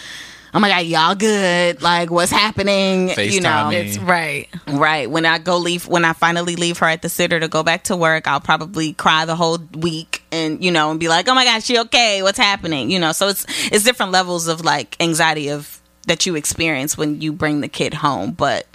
[0.58, 1.84] Oh my god, y'all good?
[1.84, 3.10] Like, what's happening?
[3.36, 4.50] you know, It's right.
[4.68, 5.08] Right.
[5.08, 7.84] When I go leave, when I finally leave her at the sitter to go back
[7.84, 11.36] to work, I'll probably cry the whole week and, you know, and be like, oh
[11.36, 12.24] my god, she okay?
[12.24, 12.90] What's happening?
[12.90, 17.22] You know, so it's, it's different levels of like anxiety of that you experience when
[17.22, 18.32] you bring the kid home.
[18.32, 18.66] But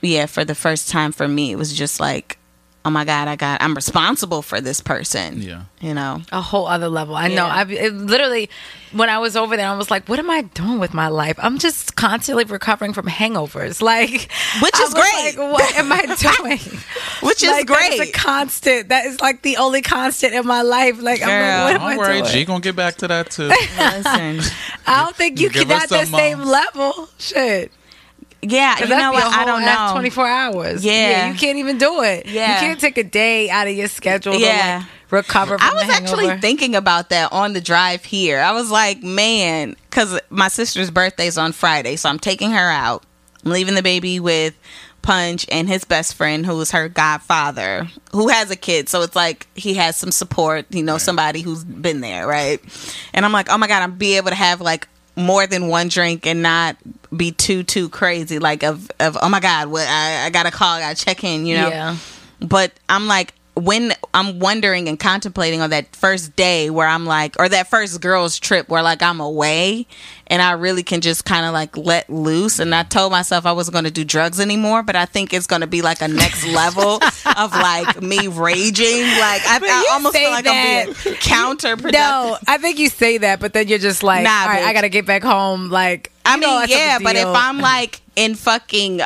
[0.00, 2.38] yeah, for the first time for me, it was just like,
[2.86, 5.42] oh my God, I got, I'm responsible for this person.
[5.42, 5.64] Yeah.
[5.80, 6.22] You know?
[6.30, 7.16] a whole other level.
[7.16, 7.44] I know.
[7.46, 8.48] I literally,
[8.92, 11.36] when I was over there, I was like, "What am I doing with my life?
[11.42, 14.30] I'm just constantly recovering from hangovers." Like,
[14.62, 15.36] Which I is was great.
[15.36, 16.06] Like, what am I
[16.38, 16.80] doing?
[17.22, 18.08] Which is like, That is great.
[18.08, 18.88] a constant.
[18.88, 21.02] That is like the only constant in my life.
[21.02, 22.32] Like, I'm like, what am Don't I worry, doing?
[22.32, 23.48] G gonna get back to that too.
[23.78, 24.40] Listen.
[24.86, 27.08] I don't think you Give can us at the same um, level.
[27.18, 27.72] Shit.
[28.42, 28.72] Yeah.
[28.72, 29.24] You 'Cause that'd know be what?
[29.24, 29.92] a I whole don't know.
[29.92, 30.84] 24 hours.
[30.84, 31.30] Yeah.
[31.32, 32.26] You can't even do it.
[32.26, 32.54] Yeah.
[32.60, 34.78] You can't take a day out of your schedule Yeah.
[34.78, 38.40] to like recover from I was the actually thinking about that on the drive here.
[38.40, 43.04] I was like, man, because my sister's birthday's on Friday, so I'm taking her out.
[43.44, 44.54] I'm leaving the baby with
[45.02, 48.88] Punch and his best friend, who is her godfather, who has a kid.
[48.88, 52.60] So it's like he has some support, you know, somebody who's been there, right?
[53.14, 55.88] And I'm like, oh my god, I'm be able to have like more than one
[55.88, 56.76] drink and not
[57.16, 60.68] be too too crazy, like of of oh my god, what I, I gotta call,
[60.74, 61.96] I gotta check in, you know Yeah.
[62.40, 67.36] but I'm like when I'm wondering and contemplating on that first day where I'm like
[67.38, 69.86] or that first girls trip where like I'm away
[70.26, 72.58] and I really can just kind of like let loose.
[72.58, 75.46] And I told myself I wasn't going to do drugs anymore but I think it's
[75.46, 76.96] going to be like a next level
[77.36, 79.02] of like me raging.
[79.02, 81.92] Like I, I almost feel like I'm being counterproductive.
[81.92, 84.90] No, I think you say that, but then you're just like, Nah, right, I gotta
[84.90, 85.70] get back home.
[85.70, 87.26] Like, I know mean, that's yeah, but if.
[87.26, 89.00] I'm like in fucking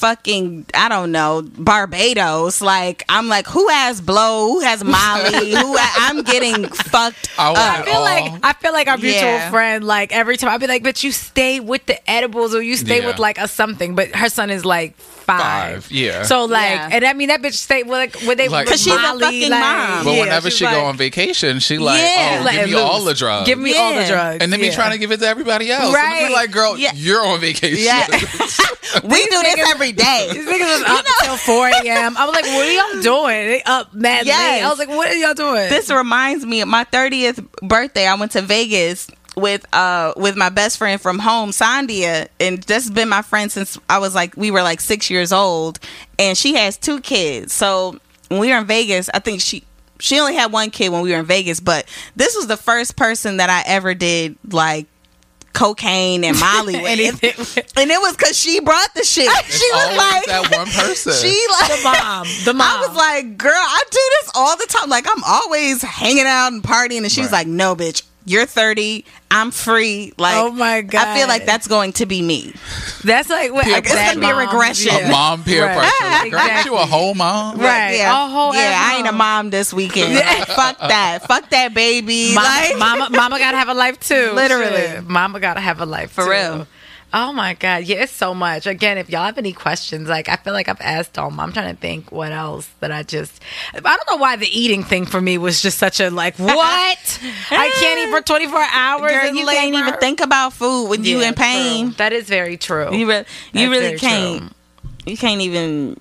[0.00, 5.76] fucking I don't know Barbados, like I'm like who has blow, who has Molly, who
[5.78, 7.56] I'm getting fucked I up.
[7.58, 9.50] I feel like I feel like our mutual Yeah.
[9.50, 9.84] friend.
[9.84, 13.00] Like every time I'd be like, "But you stay with the edibles, or you stay
[13.00, 13.06] Yeah.
[13.08, 14.96] with like a something." But her son is like
[15.38, 15.84] five.
[15.84, 16.22] Five, yeah.
[16.24, 16.88] So like, Yeah.
[16.92, 18.98] and I mean that bitch stay with like when they Like- with 'Cause she's a
[18.98, 20.04] fucking like, mom.
[20.04, 22.38] But yeah, whenever she like, go on vacation, she like, Yeah.
[22.40, 23.46] oh, let give me all the drugs.
[23.46, 24.74] Give me all the drugs, and then be yeah.
[24.74, 25.94] trying to give it to everybody else.
[25.94, 26.20] Right.
[26.22, 26.92] And be like, girl, Yeah.
[26.94, 27.84] you're on vacation.
[27.84, 28.06] Yeah.
[29.04, 30.28] we do this every day.
[30.32, 32.16] These niggas was up till 4 a.m.
[32.16, 33.46] I was like, what are y'all doing?
[33.48, 34.38] They up mad Yes.
[34.60, 34.66] late.
[34.66, 35.68] I was like, what are y'all doing?
[35.68, 38.06] This reminds me of my 30th birthday.
[38.06, 39.08] I went to Vegas
[39.40, 43.78] with uh with my best friend from home, Sandia, and that's been my friend since
[43.88, 45.78] I was like we were like six years old,
[46.18, 47.52] and she has two kids.
[47.52, 47.98] So
[48.28, 49.64] when we were in Vegas, I think she
[49.98, 52.96] she only had one kid when we were in Vegas, but this was the first
[52.96, 54.86] person that I ever did like
[55.52, 56.86] cocaine and Molly with.
[56.86, 59.28] Anything with- and it was because she brought the shit.
[59.30, 61.12] It's she was like that one person.
[61.12, 62.26] She like the mom.
[62.44, 62.66] The mom.
[62.82, 64.88] I was like, girl, I do this all the time.
[64.88, 66.98] Like, I'm always hanging out and partying.
[67.02, 67.32] And she's Right.
[67.32, 69.04] like, no, bitch, you're 30.
[69.30, 70.12] I'm free.
[70.18, 72.52] Like, Oh my god I feel like that's going to be me.
[73.04, 74.94] That's like what Peer like, It's gonna be a mom- regression.
[75.04, 75.78] a mom peer Right.
[75.78, 76.36] pressure.
[76.36, 77.58] Like, girl, you a whole mom?
[77.58, 77.96] Right.
[77.96, 78.26] Yeah.
[78.26, 79.18] A whole yeah, I ain't a mom.
[79.46, 80.14] mom this weekend.
[80.16, 81.20] Like, fuck that.
[81.28, 82.34] Fuck that baby.
[82.34, 84.32] Mama, like, mama, mama gotta have a life too.
[84.34, 84.70] Literally.
[84.76, 85.08] Shit.
[85.08, 86.30] mama gotta have a life For too.
[86.30, 86.66] real.
[87.12, 88.66] Oh my god, yeah, it's so much.
[88.66, 91.40] Again, if y'all have any questions, like I feel like I've asked them.
[91.40, 93.42] I'm trying to think what else that I just.
[93.74, 97.20] I don't know why the eating thing for me was just such a like what
[97.50, 99.10] I can't eat for 24 hours.
[99.10, 101.86] Girl, in you can't even think about food when you in pain.
[101.86, 101.94] true.
[101.96, 102.94] That is very true.
[102.94, 104.40] You re- you really can't.
[104.40, 104.50] true.
[105.06, 105.98] You can't even.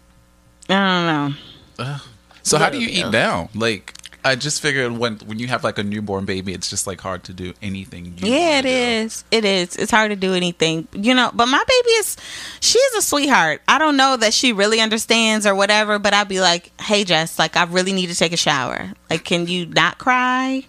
[0.70, 1.36] I
[1.78, 1.96] don't know.
[2.44, 3.50] So how do you eat now?
[3.56, 7.00] Like, I just figured when when you have like a newborn baby, it's just like
[7.00, 8.14] hard to do anything.
[8.18, 8.70] Yeah, it do.
[8.70, 9.24] is.
[9.32, 9.76] It is.
[9.76, 11.32] It's hard to do anything, you know.
[11.34, 12.18] But my baby is,
[12.60, 13.62] she's a sweetheart.
[13.68, 16.00] I don't know that she really understands or whatever.
[16.00, 18.92] But I'd be like, "Hey, Jess, like I really need to take a shower.
[19.10, 20.66] Like, can you not cry?"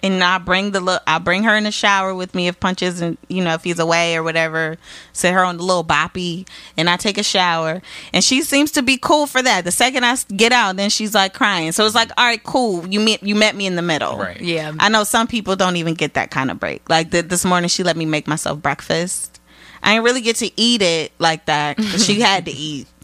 [0.00, 1.02] And I bring the look.
[1.08, 3.80] I bring her in the shower with me if punches and you know if he's
[3.80, 4.76] away or whatever.
[5.12, 7.82] Sit her on the little Boppy, and I take a shower.
[8.12, 9.64] And she seems to be cool for that.
[9.64, 11.72] The second I get out, then she's like crying.
[11.72, 12.86] So it's like, all right, cool.
[12.86, 14.16] You met you met me in the middle.
[14.16, 14.40] Right.
[14.40, 14.72] Yeah.
[14.78, 16.88] I know some people don't even get that kind of break.
[16.88, 19.40] Like th- this morning, she let me make myself breakfast.
[19.82, 21.80] I didn't really get to eat it like that.
[21.82, 22.86] she had to eat.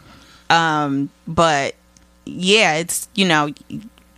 [0.47, 1.73] Um, but
[2.25, 3.49] yeah, it's you know,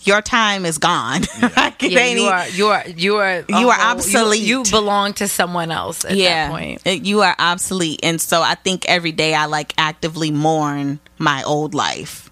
[0.01, 1.21] your time is gone.
[1.55, 4.41] Like, Yeah, you are you are you are You are whole- obsolete.
[4.41, 6.81] You, you belong to someone else at yeah, that point.
[6.85, 11.43] it- you are obsolete, and so I think every day I like actively mourn my
[11.43, 12.29] old life.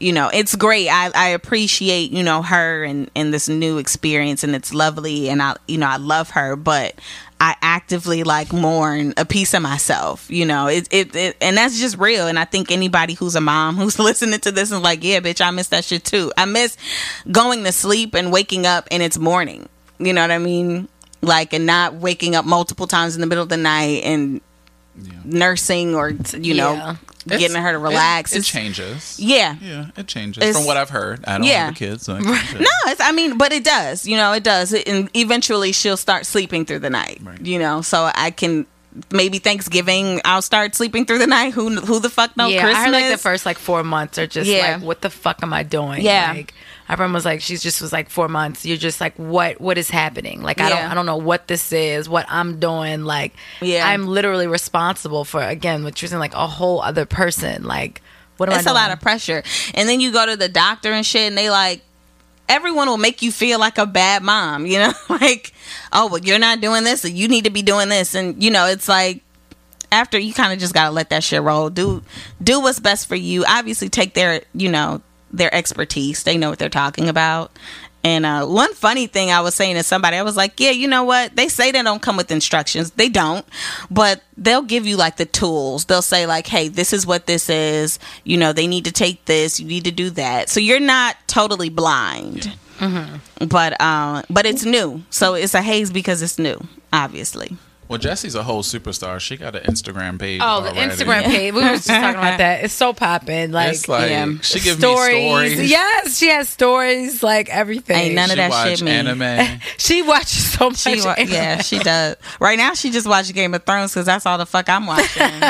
[0.00, 0.88] You know, it's great.
[0.88, 5.42] I, I appreciate you know her and and this new experience, and it's lovely, and
[5.42, 6.94] I you know I love her, but
[7.40, 10.30] I actively like mourn a piece of myself.
[10.30, 12.26] You know, it, it it and that's just real.
[12.26, 15.44] And I think anybody who's a mom who's listening to this is like, yeah, bitch,
[15.44, 16.32] I miss that shit too.
[16.36, 16.76] I miss
[17.30, 19.68] going to sleep and waking up and it's morning.
[19.98, 20.88] You know what I mean?
[21.20, 24.40] Like, and not waking up multiple times in the middle of the night and
[25.24, 26.96] nursing or you know Yeah.
[27.26, 28.32] It's- getting her to relax.
[28.32, 29.16] It, it changes.
[29.18, 29.56] yeah.
[29.60, 31.24] Yeah, it changes It's- from what I've heard.
[31.26, 31.66] I don't Yeah.
[31.66, 32.60] have a kid, so it changes.
[32.60, 34.06] No, it's, I mean, but it does.
[34.06, 34.72] You know, it does.
[34.72, 37.20] And eventually, she'll start sleeping through the night.
[37.22, 37.40] Right.
[37.44, 38.66] You know, so I can
[39.12, 41.52] maybe Thanksgiving I'll start sleeping through the night.
[41.52, 42.52] Who who the fuck knows?
[42.52, 42.78] yeah, Christmas.
[42.80, 44.76] I heard like the first like four months are just Yeah.
[44.76, 46.00] like, what the fuck am I doing?
[46.02, 46.32] Yeah.
[46.34, 46.54] Like,
[46.88, 48.64] my friend was like, she's just was like four months.
[48.64, 50.42] You're just like, what what is happening?
[50.42, 53.04] Like, I don't I don't know what this is, what I'm doing.
[53.04, 53.86] Like, Yeah.
[53.86, 57.64] I'm literally responsible for again, what you're saying, like a whole other person.
[57.64, 58.00] Like,
[58.38, 58.82] what am it's I a doing?
[58.84, 59.42] lot of pressure.
[59.74, 61.82] And then you go to the doctor and shit, and they like
[62.48, 64.64] everyone will make you feel like a bad mom.
[64.64, 65.52] You know, like
[65.92, 68.50] oh, well, you're not doing this, and you need to be doing this, and you
[68.50, 69.22] know, it's like
[69.90, 71.68] after you kind of just gotta let that shit roll.
[71.70, 72.02] Do
[72.42, 73.44] do what's best for you.
[73.46, 76.22] Obviously, take their you know their expertise.
[76.22, 77.52] They know what they're talking about.
[78.04, 80.86] And uh, one funny thing I was saying to somebody, I was like, "Yeah, you
[80.86, 81.34] know what?
[81.34, 82.92] They say they don't come with instructions.
[82.92, 83.44] They don't,
[83.90, 85.84] but they'll give you like the tools.
[85.86, 87.98] They'll say like, "Hey, this is what this is.
[88.22, 89.58] You know, they need to take this.
[89.58, 92.52] You need to do that." So you're not totally blind.
[93.44, 96.56] But uh, but it's new, so it's a haze because it's new.
[96.92, 97.56] Obviously,
[97.88, 99.18] Well, Jesse's a whole superstar.
[99.18, 100.40] She got an Instagram page.
[100.44, 100.90] Oh, the already.
[100.92, 101.54] Instagram page.
[101.54, 102.64] We were just talking about that.
[102.64, 103.50] It's so popping.
[103.50, 104.26] Like, It's like yeah.
[104.42, 105.14] she gives stories.
[105.14, 105.70] me stories.
[105.70, 107.22] Yes, she has stories.
[107.22, 107.96] Like everything.
[107.96, 108.90] Ain't none She of that watch shit me.
[108.92, 109.60] anime.
[109.78, 110.78] She watches so much.
[110.78, 111.32] She wa- anime.
[111.32, 112.16] yeah, she does.
[112.40, 115.40] Right now, she just watched Game of Thrones because that's all the fuck I'm watching.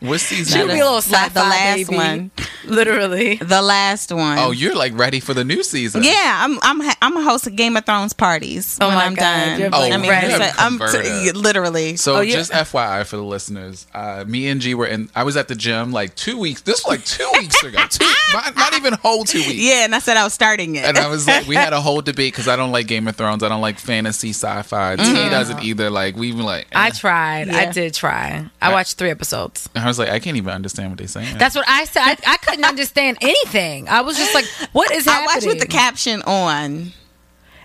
[0.00, 0.60] what She season?
[0.62, 1.96] would be a little sci-fi the last baby.
[1.96, 2.30] one.
[2.70, 3.36] Literally.
[3.36, 4.38] the last one.
[4.38, 6.02] Oh, you're like ready for the new season.
[6.02, 9.20] yeah, I'm I'm ha- I'm hosting Game of Thrones parties Oh when my I'm God,
[9.22, 9.60] done.
[9.60, 10.26] you're, like, I mean, ready.
[10.28, 11.36] it's like- I'm Converted.
[11.36, 11.96] literally.
[11.96, 12.34] So Oh, yeah.
[12.34, 15.10] just FYI for the listeners, uh, me and G were in.
[15.14, 16.62] I was at the gym like two weeks.
[16.62, 17.78] This was like two weeks ago.
[17.88, 19.54] Two, not, not even whole two weeks.
[19.54, 20.84] yeah, and I said I was starting it.
[20.84, 23.16] And I was like, we had a whole debate because I don't like Game of
[23.16, 23.42] Thrones.
[23.42, 24.96] I don't like fantasy sci-fi.
[24.96, 25.90] T doesn't either.
[25.90, 26.66] Like we even like.
[26.74, 26.90] I eh.
[26.90, 27.48] tried.
[27.50, 28.46] I did try.
[28.62, 29.68] I watched three episodes.
[29.74, 31.38] And I was like, I can't even understand what they're saying.
[31.38, 32.02] That's what I said.
[32.02, 33.88] I, I couldn't understand anything.
[33.88, 35.28] I was just like, "What is happening?
[35.28, 36.92] I happening?" watch with the caption on.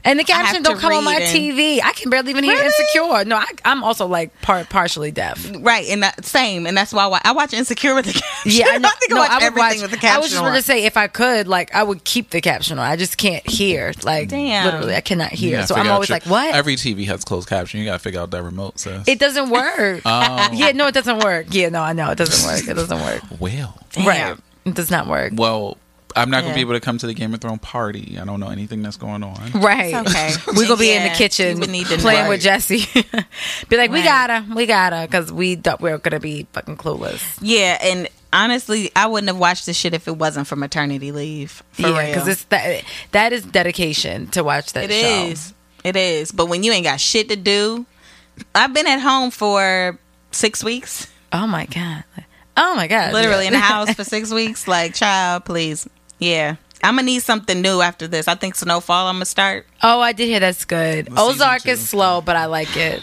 [0.07, 1.81] and the have caption don't come on my and- TV.
[1.83, 2.67] I can barely even hear Really?
[2.67, 3.25] Insecure.
[3.25, 5.49] No, I, I'm also like part partially deaf.
[5.61, 8.51] Right, and that same, and that's why I wa- I watch Insecure with the caption.
[8.51, 8.89] Yeah, I know.
[8.99, 9.81] think I no, watch I would everything watch.
[9.81, 10.15] with the caption.
[10.15, 12.77] I was just going to say, if I could, like, I would keep the caption
[12.77, 12.85] on.
[12.85, 13.93] I just can't hear.
[14.03, 14.65] Like, Damn.
[14.65, 15.65] literally, I cannot hear.
[15.65, 17.79] So I'm always your- like, "What?" Every TV has closed caption.
[17.79, 19.07] You got to figure out that remote says.
[19.07, 20.01] it doesn't work.
[20.05, 20.49] Oh.
[20.53, 21.47] Yeah, no, it doesn't work.
[21.49, 22.67] Yeah, no, I know it doesn't work.
[22.67, 23.23] It doesn't work.
[23.39, 24.37] well, Right.
[24.65, 25.33] It does not work.
[25.35, 25.77] well,
[26.17, 26.55] I'm not gonna Yeah.
[26.55, 28.17] be able to come to the Game of Thrones party.
[28.19, 29.51] I don't know anything that's going on.
[29.53, 29.93] Right.
[29.93, 30.31] It's okay.
[30.55, 32.29] We're gonna be in the Yeah, kitchen you would need to playing know.
[32.29, 32.87] with Jesse.
[33.69, 34.05] be like, we Right.
[34.05, 37.21] gotta, we gotta, because we thought we were gonna be fucking clueless.
[37.41, 41.61] Yeah, and honestly, I wouldn't have watched this shit if it wasn't for maternity leave.
[41.73, 45.25] For yeah, because it's that that is dedication to watch that It show.
[45.27, 45.53] is.
[45.83, 46.31] It is.
[46.31, 47.85] But when you ain't got shit to do,
[48.55, 49.99] I've been at home for
[50.31, 52.05] six weeks, Oh my god.
[52.57, 53.13] Oh my god.
[53.13, 54.67] literally in the house for six weeks.
[54.67, 55.87] Like, child, please.
[56.19, 56.55] Yeah.
[56.83, 58.27] I'm gonna need something new after this.
[58.27, 59.07] I think Snowfall.
[59.07, 59.65] I'm gonna start.
[59.81, 61.11] Oh, I did hear that's good.
[61.11, 63.01] Well, Ozark is slow, but I like it.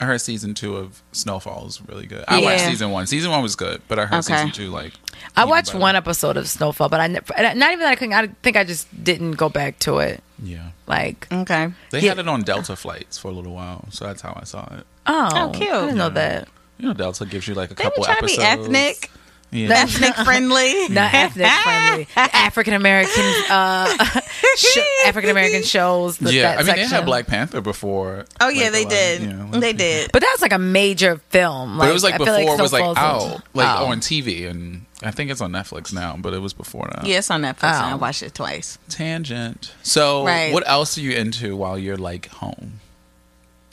[0.00, 2.24] I heard season two of Snowfall is really good.
[2.28, 3.06] I watched season one.
[3.06, 4.34] Season one was good, but I heard Okay.
[4.34, 4.92] season two like.
[5.36, 5.78] I watched better.
[5.78, 8.12] one episode of Snowfall, but I never, not even that I couldn't.
[8.12, 10.22] I think I just didn't go back to it.
[10.42, 11.68] Yeah, Like, Okay.
[11.90, 12.10] they Yeah.
[12.10, 14.84] had it on Delta flights for a little while, so that's how I saw it.
[15.06, 15.70] oh, Oh, cute.
[15.70, 16.48] I didn't know that.
[16.78, 18.66] You know, Delta gives you like a They be couple trying to be episodes.
[18.66, 19.10] ethnic,
[19.52, 19.68] Yeah.
[19.72, 20.88] ethnic friendly.
[20.90, 22.08] Not ethnic friendly.
[22.16, 23.86] African American, uh,
[24.56, 26.18] sh- African American shows.
[26.18, 26.88] The, yeah, that I mean, they section.
[26.96, 28.24] had Black Panther before.
[28.40, 29.22] Oh yeah, like, they a lot- did.
[29.22, 30.10] yeah, like- they did.
[30.12, 31.78] But that was like a major film.
[31.78, 33.86] But it was like I feel before it was like Snowfall's- out, like Oh.
[33.86, 36.16] on TV, and I think it's on Netflix now.
[36.18, 37.06] But it was before that.
[37.06, 37.62] Yeah, it's on Netflix.
[37.74, 37.96] and I Oh.
[37.98, 38.78] watched it twice.
[38.88, 39.72] Tangent.
[39.84, 40.52] So, Right.
[40.52, 42.80] what else are you into while you're like home,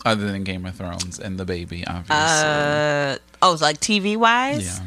[0.05, 1.85] other than Game of Thrones and the baby?
[1.87, 2.15] Obviously.
[2.15, 4.79] Uh oh, like TV wise.
[4.79, 4.85] yeah.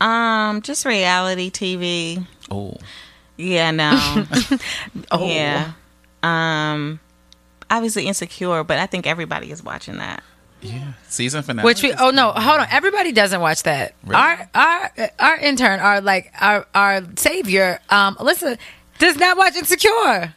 [0.00, 2.26] Um, just reality TV.
[2.50, 2.76] Oh.
[3.36, 3.90] Yeah, no.
[5.10, 5.26] Oh.
[5.26, 5.72] Yeah.
[6.22, 7.00] Um,
[7.70, 10.22] obviously insecure, but I think everybody is watching that.
[10.60, 10.92] Yeah.
[11.08, 11.64] Season finale.
[11.66, 14.16] Which we oh no hold on everybody doesn't watch that Really?
[14.16, 18.56] our our our intern our like our our savior um Alyssa
[18.98, 20.34] does not watch Insecure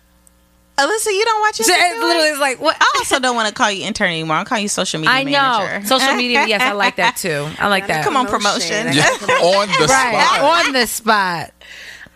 [0.78, 1.66] Alyssa, you don't watch it.
[1.66, 4.38] so it literally is like what I also don't want to call you intern anymore.
[4.38, 7.68] I'll call you social media I know social media yes I like that too I
[7.68, 8.86] like that Come on, Promotion.
[8.86, 8.98] promotion.
[8.98, 10.66] Yeah, on the right spot.
[10.68, 11.52] on the spot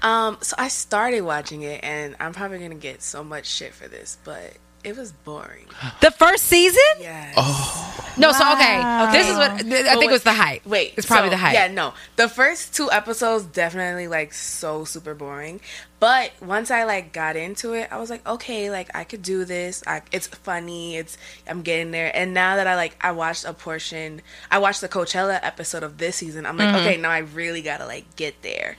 [0.03, 3.88] Um, so I started watching it, and I'm probably gonna get so much shit for
[3.88, 4.53] this, but
[4.84, 5.66] it was boring.
[6.01, 7.34] the first season Yes.
[7.38, 8.14] Oh.
[8.18, 9.12] No so okay okay.
[9.14, 11.53] this is what I think it was the hype Wait, it's probably so, the hype
[11.53, 11.93] Yeah, no.
[12.16, 15.62] The first two episodes definitely like so super boring.
[16.02, 19.45] But once I like got into it, I was like, okay, like I could do
[19.45, 19.84] this.
[19.86, 20.97] I, it's funny.
[20.97, 21.16] It's
[21.47, 22.12] I'm getting there.
[22.14, 25.99] And now that I like I watched a portion, I watched the Coachella episode of
[25.99, 26.47] this season.
[26.47, 26.88] I'm like, Mm-hmm.
[26.88, 28.78] okay, now I really gotta like get there.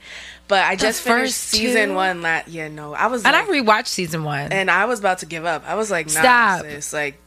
[0.49, 1.95] But I just finished season two?
[1.95, 2.21] one.
[2.21, 5.19] La- yeah, no, I was and like, I rewatched season one and I was about
[5.19, 5.63] to give up.
[5.65, 6.61] I was like, nah, Stop.
[6.63, 7.17] sis, like,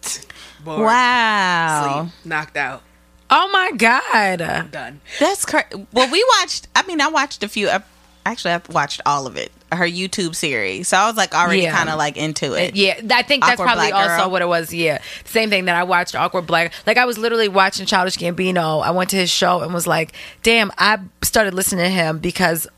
[0.62, 2.82] bored, Wow, sleep, knocked out,
[3.30, 5.01] oh my god I'm done.
[5.18, 5.86] that's crazy.
[5.94, 6.68] Well, we watched.
[6.76, 7.68] I mean, I watched a few.
[7.70, 7.88] ep-
[8.26, 9.53] Actually, I watched all of it.
[9.73, 11.75] Her YouTube series, so I was like already Yeah.
[11.77, 12.77] kind of like into it.
[12.77, 14.31] Yeah, I think that's Awkward probably also Girl.
[14.31, 14.73] what it was.
[14.73, 16.73] Yeah, same thing that I watched Awkward Black.
[16.87, 18.85] Like I was literally watching Childish Gambino.
[18.85, 20.12] I went to his show and was like,
[20.45, 22.69] "Damn!" I started listening to him because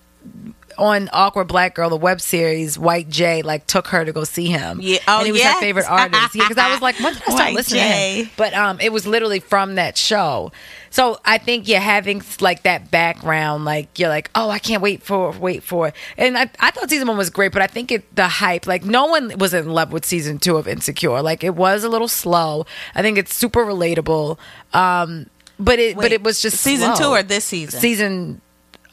[0.79, 4.47] on Awkward Black Girl, the web series, White Jay like took her to go see
[4.47, 4.81] him.
[4.81, 4.99] Yeah.
[5.09, 5.55] Oh, and he was yes.
[5.55, 6.35] her favorite artist.
[6.35, 8.31] Yeah, because I was like, when did I start White listening to him?
[8.37, 10.53] But um, it was literally from that show.
[10.91, 15.03] So I think yeah, having like that background, like you're like, oh, I can't wait
[15.03, 15.95] for wait for it.
[16.17, 18.85] And I, I thought season one was great, but I think it the hype, like
[18.85, 21.23] no one was in love with season two of Insecure.
[21.23, 22.67] Like it was a little slow.
[22.95, 24.39] I think it's super relatable.
[24.73, 27.07] Um, but it but it was just season slow.
[27.07, 27.81] two or this season?
[27.81, 28.41] season.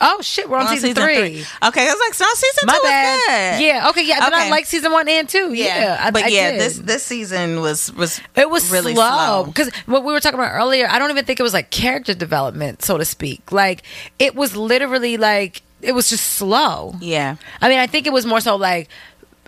[0.02, 1.46] Oh shit, we're on, On season, three.
[1.64, 3.16] Okay, I was like, so season My two bad.
[3.16, 3.66] was good.
[3.66, 3.90] Yeah.
[3.90, 4.06] Okay.
[4.06, 4.20] Yeah.
[4.20, 5.54] Then I like season one and two.
[5.54, 5.98] Yeah.
[6.02, 6.60] I, but I yeah, did.
[6.62, 9.44] this this season was was It was really slow slow.
[9.46, 10.88] because what we were talking about earlier.
[10.90, 13.52] I don't even think it was like character development, so to speak.
[13.52, 13.84] Like
[14.20, 16.96] it was literally like it was just slow.
[17.00, 17.36] Yeah.
[17.62, 18.90] I mean, I think it was more so like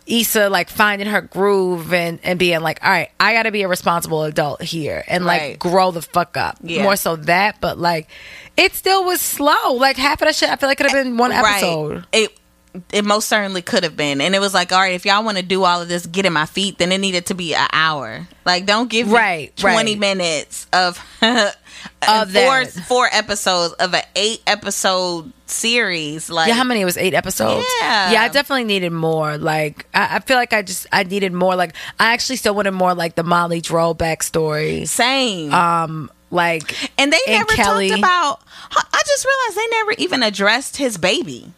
[0.07, 3.61] Issa like finding her groove and and being like, all right, I got to be
[3.63, 5.59] a responsible adult here and like Right.
[5.59, 6.57] grow the fuck up.
[6.63, 6.83] Yeah.
[6.83, 8.07] More so that, but like
[8.55, 9.73] it still was slow.
[9.73, 11.95] Like half of that shit, I feel like could have been one episode.
[11.95, 12.03] Right.
[12.13, 12.39] It
[12.91, 15.37] it most certainly could have been, and it was like, all right, if y'all want
[15.37, 17.67] to do all of this, get in my feet, then it needed to be an
[17.73, 18.27] hour.
[18.45, 19.99] Like, don't give me Right, twenty right.
[19.99, 20.97] minutes of
[22.07, 22.85] Of four that.
[22.87, 26.29] four episodes of an eight episode series.
[26.29, 26.81] Like, yeah, how many?
[26.81, 27.65] It was eight episodes.
[27.81, 28.11] Yeah.
[28.11, 28.21] yeah.
[28.23, 29.37] I definitely needed more.
[29.37, 31.55] Like, I, I feel like I just I needed more.
[31.55, 34.87] Like, I actually still wanted more like the Molly Dro backstory.
[34.87, 35.53] same.
[35.53, 37.89] Um, like, and they and never Kelly.
[37.89, 38.41] talked about.
[38.71, 41.51] I just realized they never even addressed his baby.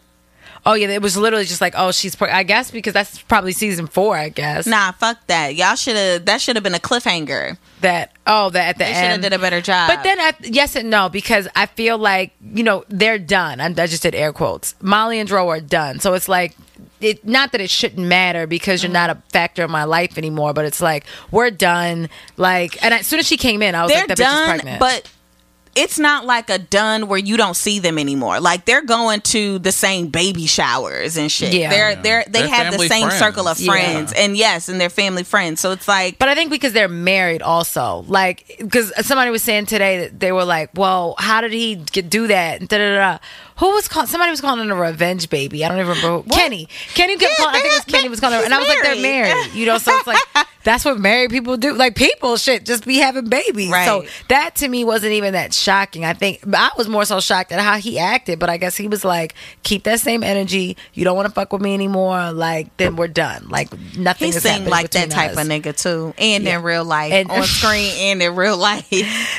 [0.66, 2.14] Oh yeah, it was literally just like, oh, she's.
[2.14, 4.16] Pre- I guess because that's probably season four.
[4.16, 5.54] I guess Nah, fuck that.
[5.54, 6.24] Y'all should have.
[6.26, 7.56] That should have been a cliffhanger.
[7.80, 8.12] that.
[8.26, 8.94] Oh, that at the end.
[8.94, 9.22] They should have end.
[9.22, 9.88] did a better job.
[9.88, 13.60] But then, I, yes and no, because I feel like you know they're done.
[13.60, 14.74] I, I just did air quotes.
[14.80, 16.56] Molly and Dro are done, so it's like
[17.00, 17.26] it.
[17.26, 18.94] Not that it shouldn't matter because you're mm-hmm.
[18.94, 22.08] not a factor in my life anymore, but it's like we're done.
[22.36, 24.32] Like, and as soon as she came in, I was they're like, "That bitch is
[24.32, 25.10] done, pregnant." but
[25.76, 28.40] it's not like a done where you don't see them anymore.
[28.40, 31.54] Like they're going to the same baby showers and shit.
[31.54, 31.70] Yeah.
[31.70, 32.02] they're Yeah.
[32.02, 33.18] they're they They're have the same friends.
[33.20, 33.70] circle of Yeah.
[33.72, 35.60] friends, and yes, and they're family friends.
[35.60, 38.04] So it's like, But I think because they're married also.
[38.08, 42.10] Like, because somebody was saying today that they were like, well, how did he get,
[42.10, 42.66] do that?
[42.68, 43.18] Da, da, da, da.
[43.60, 44.08] Who was calling?
[44.08, 45.64] Somebody was calling it a revenge baby.
[45.64, 46.22] I don't even remember.
[46.22, 46.30] Who.
[46.30, 46.66] Kenny.
[46.94, 48.44] Kenny kept Yeah, calling, I think it was Kenny was calling her.
[48.44, 49.34] And I was like, they're married.
[49.34, 49.52] married.
[49.54, 50.18] You know, so it's like,
[50.64, 51.74] that's what married people do.
[51.74, 53.70] Like people shit just be having babies.
[53.70, 53.84] Right.
[53.84, 56.06] So that to me wasn't even that shocking.
[56.06, 58.88] I think I was more so shocked at how he acted, but I guess he
[58.88, 60.78] was like, keep that same energy.
[60.94, 62.32] You don't want to fuck with me anymore.
[62.32, 63.48] Like then we're done.
[63.50, 64.32] Like nothing.
[64.32, 65.36] He seemed like that type us.
[65.38, 66.56] of nigga too, and Yeah.
[66.56, 68.90] in real life, And- on screen, and in real life.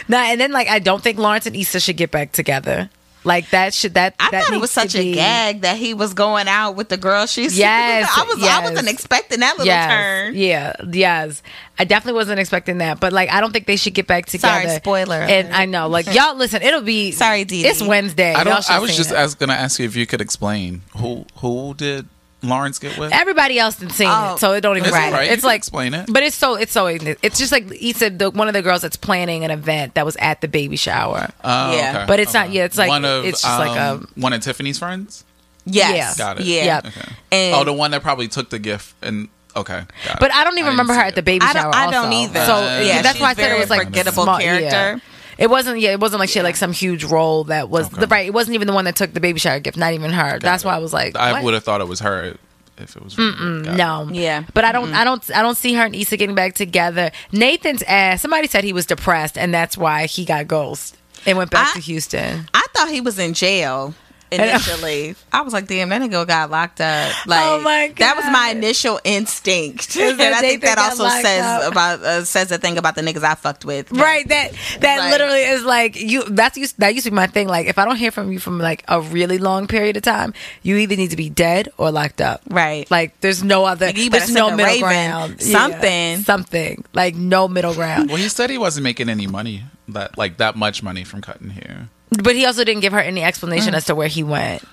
[0.08, 2.92] Nah, and then like I don't think Lawrence and Issa should get back together.
[3.24, 5.94] Like that should that I that thought it was to such a gag that he
[5.94, 7.28] was going out with the girl.
[7.28, 10.36] She's Yes, I was I wasn't expecting that little Yes, turn.
[10.36, 11.44] Yeah, yes.
[11.78, 14.68] I definitely wasn't expecting that, but like I don't think they should get back together.
[14.68, 15.60] Sorry, spoiler And alert.
[15.60, 17.68] I know, like y'all, listen, it'll be Sorry, Dee Dee.
[17.68, 18.34] It's Wednesday.
[18.34, 18.70] I don't.
[18.70, 19.16] I was just it.
[19.18, 22.08] ask, gonna ask you if you could explain who who did
[22.44, 23.12] Lawrence get with.
[23.14, 24.34] Everybody else did seen Oh.
[24.34, 25.08] it, so it don't even It's matter.
[25.14, 25.28] alright.
[25.28, 26.06] You It's can like explain it.
[26.10, 28.98] but it's so it's so it's just like Issa, the one of the girls that's
[28.98, 31.30] planning an event that was at the baby shower.
[31.44, 31.92] Oh, Yeah.
[31.98, 34.34] okay, But it's not- yeah, it's like- one of it's just like a- um, one
[34.34, 35.24] of Tiffany's friends.
[35.66, 36.14] Yes, Yeah.
[36.26, 36.46] Got it.
[36.48, 36.86] Yeah, Yep.
[36.88, 37.12] Okay.
[37.32, 39.84] And- oh, the one that probably took the gift and okay.
[40.08, 40.36] Got But it.
[40.36, 41.26] I don't even didn't remember her see at the it.
[41.26, 42.46] baby I don't- I don't either.
[42.46, 44.98] So Uh, yeah, Yeah, that's why I said it was like forgettable small- yeah.
[45.42, 45.44] Character.
[45.44, 45.80] It wasn't.
[45.80, 48.02] Yeah, it wasn't like she had like some huge role that was Okay.
[48.02, 48.26] the right.
[48.26, 49.78] It wasn't even the one that took the baby shower gift.
[49.78, 50.40] Not even her.
[50.40, 50.68] that's it.
[50.68, 52.36] why I was like, I would have thought it was her
[52.78, 53.16] if it was.
[53.16, 53.76] Got it.
[53.78, 54.10] No.
[54.12, 54.44] Yeah.
[54.54, 57.12] But I don't I don't I don't see her and Issa getting back together.
[57.32, 61.52] Nathan's ass, somebody said he was depressed and that's why he got ghost and went
[61.52, 62.48] back I- to Houston.
[62.54, 63.94] I thought he was in jail
[64.32, 65.16] initially.
[65.32, 67.28] I was like, damn, that nigga got locked up.
[67.28, 67.98] Like, Oh my God.
[67.98, 71.72] that was my initial instinct, and I think that also says up?
[71.72, 73.92] about uh, says a thing about the niggas I fucked with.
[73.92, 76.24] Right, that that Like- literally is like you.
[76.30, 77.48] That's used, that used to be my thing.
[77.48, 80.34] Like if I don't hear from you from like a really long period of time,
[80.64, 82.42] you either need to be dead or locked up.
[82.50, 82.90] Right.
[82.90, 83.88] Like there's no other.
[83.88, 85.42] Like, there's no middle raven, ground.
[85.42, 86.20] something.
[86.20, 88.08] something like no middle ground.
[88.10, 91.50] Well, he said he wasn't making any money that like that much money from cutting
[91.50, 91.90] hair.
[92.12, 93.78] But he also didn't give her any explanation mm.
[93.78, 94.64] as to where he went.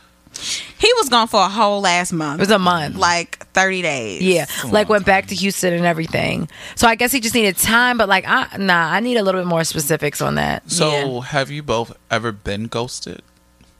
[0.78, 2.38] He was gone for a whole last month.
[2.38, 2.96] It was a month.
[2.96, 4.22] like thirty days.
[4.22, 6.48] Yeah, a like long went back to Houston and everything.
[6.76, 9.40] So I guess he just needed time, but like, I, nah, I need a little
[9.40, 10.70] bit more specifics on that.
[10.70, 11.22] So, Yeah.
[11.22, 13.22] have you both ever been ghosted?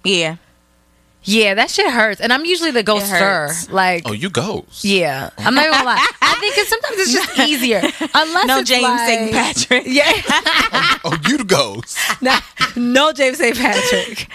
[0.05, 0.37] yeah.
[1.29, 3.70] Yeah, that shit hurts, and I'm usually the ghoster.
[3.70, 4.83] Like, Oh, you ghost?
[4.85, 6.07] yeah, I'm not gonna lie.
[6.22, 7.83] I think 'cause sometimes it's just easier,
[8.14, 9.33] unless No it's James like, St.
[9.33, 9.83] Patrick.
[9.87, 10.11] Yeah,
[11.05, 11.99] Oh, you the ghost.
[12.22, 12.41] Nah,
[12.76, 13.57] no James St.
[13.57, 14.26] Patrick.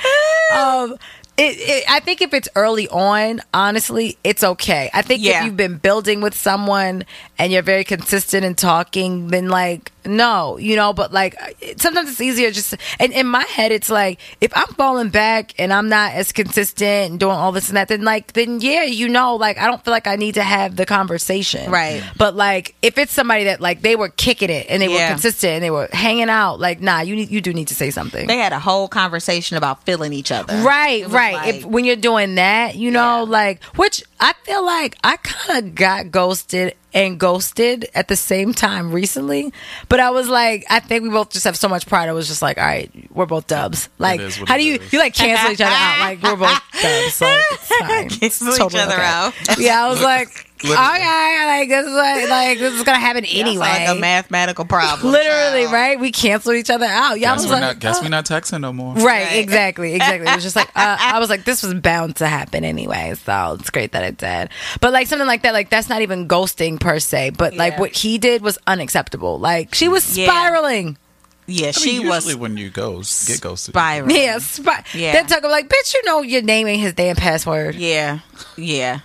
[0.56, 0.98] Um,
[1.36, 4.92] it, it, I think if it's early on, honestly, it's okay.
[4.94, 5.40] I think Yeah.
[5.40, 7.06] if you've been building with someone
[7.40, 10.94] and you're very consistent in talking, then like no, you know.
[10.94, 11.36] But like
[11.78, 12.76] sometimes it's easier just.
[13.00, 17.12] And in my head, it's like if I'm falling back and I'm not as consistent
[17.12, 19.84] and doing all this and that, then like then yeah, you know, like I don't
[19.84, 22.04] feel like I need to have the conversation, Right.
[22.18, 25.54] But like if it's somebody that like they were kicking it and they were consistent
[25.54, 28.28] and they were hanging out, like nah, you need you do need to say something.
[28.28, 30.56] They had a whole conversation about feeling each other.
[30.64, 31.34] Right, right.
[31.36, 33.30] like- if when you're doing that, you know, Yeah.
[33.32, 38.54] like which I feel like I kind of got ghosted and ghosted at the same
[38.54, 39.52] time recently,
[39.90, 42.10] but I was like, I think we both just have so much pride.
[42.10, 43.90] I was just like, all right, we're both dubs.
[43.98, 44.94] Like, how do you is.
[44.94, 45.94] you like cancel each other out?
[46.04, 47.22] Like we're both dubs.
[47.22, 48.10] Like it's fine.
[48.10, 49.02] Cancel It's each other okay.
[49.02, 49.34] out.
[49.58, 50.88] Yeah, I was like, Literally.
[50.88, 53.58] okay, like this is like, like this is gonna happen That's anyway.
[53.60, 55.12] like a mathematical problem.
[55.12, 55.74] Literally, child.
[55.74, 56.00] right?
[56.00, 57.20] We canceled each other out.
[57.20, 57.80] Y'all Guess was we're like, not.
[57.80, 58.04] Guess oh.
[58.04, 58.94] we not texting no more.
[58.96, 59.36] Right, Right.
[59.38, 60.28] exactly, exactly.
[60.28, 63.58] It was just like uh, I was like, this was bound to happen anyway, so
[63.60, 64.50] it's great that it did.
[64.82, 67.80] But like something like that, like that's not even ghosting per se, but like Yeah.
[67.82, 69.40] what he did was unacceptable.
[69.40, 70.98] Like she was spiraling.
[71.46, 73.74] Yeah, I she mean, was usually when you ghost, get ghosted.
[73.74, 74.16] spiraling.
[74.16, 75.12] Yeah, spir- Yeah.
[75.12, 77.76] Then talk about like, bitch, you know your name ain't his damn password.
[77.76, 78.20] Yeah,
[78.56, 79.02] yeah.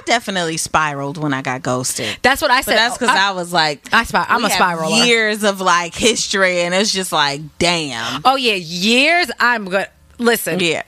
[0.00, 2.16] I definitely spiraled when I got ghosted.
[2.22, 2.76] That's what I But said.
[2.76, 5.06] that's because I, was like, I spir- I'm a have spiraler.
[5.06, 8.22] Years of like history, and it's just like, damn.
[8.24, 9.30] Oh yeah, years.
[9.38, 9.88] I'm good.
[10.18, 10.82] Listen, Yeah.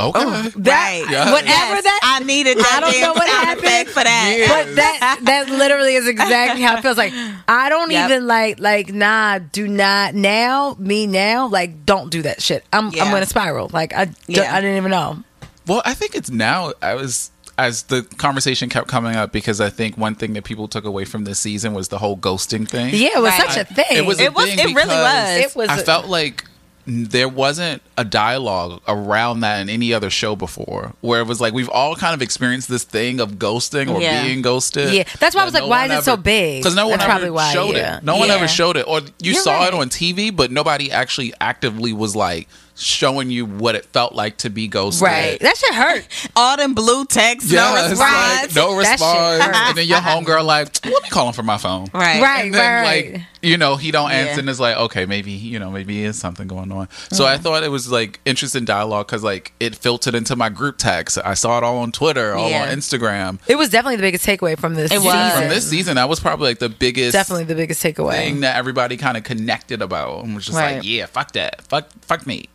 [0.00, 0.18] Okay.
[0.24, 1.04] that right.
[1.08, 1.30] Yeah.
[1.30, 4.46] whatever Yes, that I needed that I don't know what sound happened, for that.
[4.66, 6.96] But that that literally is exactly how it feels.
[6.96, 7.12] Like
[7.46, 8.10] I don't Yep.
[8.10, 9.38] even like like nah.
[9.38, 11.46] Do not now me now.
[11.46, 12.64] Like don't do that shit.
[12.72, 13.04] I'm Yeah.
[13.04, 13.70] I'm gonna spiral.
[13.72, 14.52] Like I Yeah.
[14.52, 15.22] I didn't even know.
[15.68, 16.72] Well, I think it's now.
[16.82, 20.66] I was as the conversation kept coming up because I think one thing that people
[20.68, 22.94] took away from this season was the whole ghosting thing.
[22.94, 23.50] Yeah, it was Right.
[23.50, 23.86] such a thing.
[23.90, 24.18] It was.
[24.20, 25.38] a It was- thing it really was.
[25.38, 26.44] It was I felt like
[26.86, 31.54] there wasn't a dialogue around that in any other show before, where it was like
[31.54, 34.22] we've all kind of experienced this thing of ghosting or Yeah.
[34.24, 34.92] being ghosted.
[34.92, 36.62] Yeah, that's why I was that like, why one is it so big?
[36.62, 37.96] Because no one That's ever probably why, showed yeah.
[37.98, 38.04] it.
[38.04, 41.32] No one ever showed it, or you You're saw it on TV, but nobody actually
[41.40, 45.02] actively was like showing you what it felt like to be ghosted.
[45.06, 45.38] Right.
[45.40, 46.08] That should hurt.
[46.36, 48.00] All them blue texts, Yeah, no response.
[48.00, 51.86] like no response, and then your homegirl like, "Let me call him from my phone."
[51.92, 52.20] right.
[52.20, 52.44] Right.
[52.46, 53.12] and then right.
[53.14, 54.38] like you know he don't answer Yeah.
[54.40, 57.62] and it's like okay maybe you know maybe is something going on so i thought
[57.62, 61.58] it was like interesting dialogue because like it filtered into my group text i saw
[61.58, 62.62] it all on twitter all Yeah.
[62.62, 65.12] on instagram It was definitely the biggest takeaway from this It was.
[65.12, 65.30] season.
[65.40, 68.12] from this season that was probably like the biggest Definitely the biggest takeaway.
[68.12, 70.76] thing that everybody kind of connected about and was just Right.
[70.76, 72.48] like yeah fuck that fuck fuck me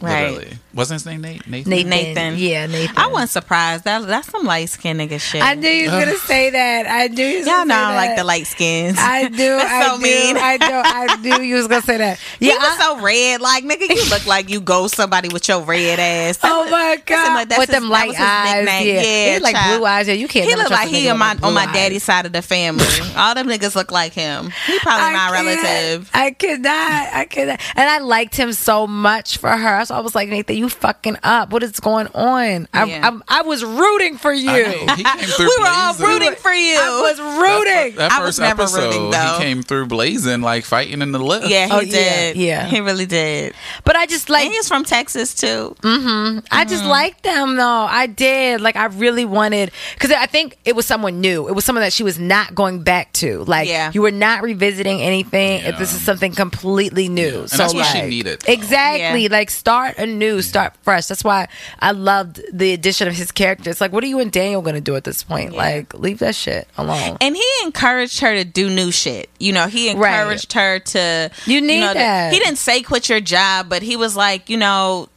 [0.00, 0.32] Right.
[0.32, 0.58] Literally.
[0.74, 1.90] wasn't his name nate nathan Nathan.
[1.90, 2.34] Nathan.
[2.38, 2.98] Yeah, Nathan.
[2.98, 3.84] I wasn't surprised.
[3.84, 5.42] That that's some light skinned nigga shit.
[5.42, 6.86] I knew you was gonna say that.
[6.86, 8.96] I knew you was Y'all know I like the light skins.
[8.98, 9.36] I do.
[9.36, 10.02] That's I so do.
[10.02, 10.36] mean.
[10.36, 10.66] I do.
[10.68, 12.18] I knew you was gonna say that.
[12.40, 13.40] He was I- so red.
[13.40, 16.38] Like, nigga, you look like you go somebody with your red ass.
[16.42, 17.34] oh my god!
[17.36, 19.78] like that's With his- them light eyes, yeah, Yeah, He like child.
[19.78, 20.08] blue eyes.
[20.08, 20.48] Yeah, you can't.
[20.48, 21.72] He look like he on my on blue my eyes.
[21.72, 22.84] daddy's side of the family.
[23.16, 24.50] All them niggas look like him.
[24.66, 25.46] He probably my I can't.
[25.46, 26.10] relative.
[26.12, 27.14] I cannot.
[27.14, 27.60] I cannot.
[27.76, 29.83] And I liked him so much for her.
[29.84, 31.50] So I was like, Nathan, you fucking up.
[31.52, 32.68] What is going on?
[32.72, 33.18] I, Yeah.
[33.28, 34.50] I, I was rooting for you.
[34.50, 36.78] I know, he came through We were all rooting for you.
[36.80, 37.96] I was rooting.
[37.96, 39.36] that I was first never episode rooting, though.
[39.38, 42.36] he came through blazing like fighting in the Lyft yeah, he Oh, did.
[42.36, 42.66] yeah.
[42.66, 43.54] he really did.
[43.84, 45.76] but I just like And he's from Texas too.
[45.80, 46.38] Mm-hmm.
[46.50, 46.90] I just mm-hmm.
[46.90, 47.64] liked them though.
[47.90, 48.60] I did.
[48.60, 51.48] Like I really wanted because I think it was someone new.
[51.48, 53.44] It was someone that she was not going back to.
[53.44, 53.90] Like Yeah.
[53.92, 55.62] you were not revisiting anything.
[55.62, 55.78] Yeah.
[55.78, 57.40] This is something completely new.
[57.40, 58.52] And so that's what she needed, though.
[58.52, 59.22] Exactly.
[59.24, 59.28] Yeah.
[59.30, 61.06] Like start anew, start fresh.
[61.06, 61.48] That's why
[61.80, 63.70] I loved the addition of his character.
[63.70, 65.52] It's like, what are you and Daniel gonna do at this point?
[65.54, 67.16] Like, leave that shit alone.
[67.20, 69.28] And he encouraged her to do new shit.
[69.38, 70.20] You know, he Right.
[70.20, 71.30] encouraged her to.
[71.46, 72.32] You need know, to- that.
[72.32, 75.08] he didn't say quit your job, but he was like, you know,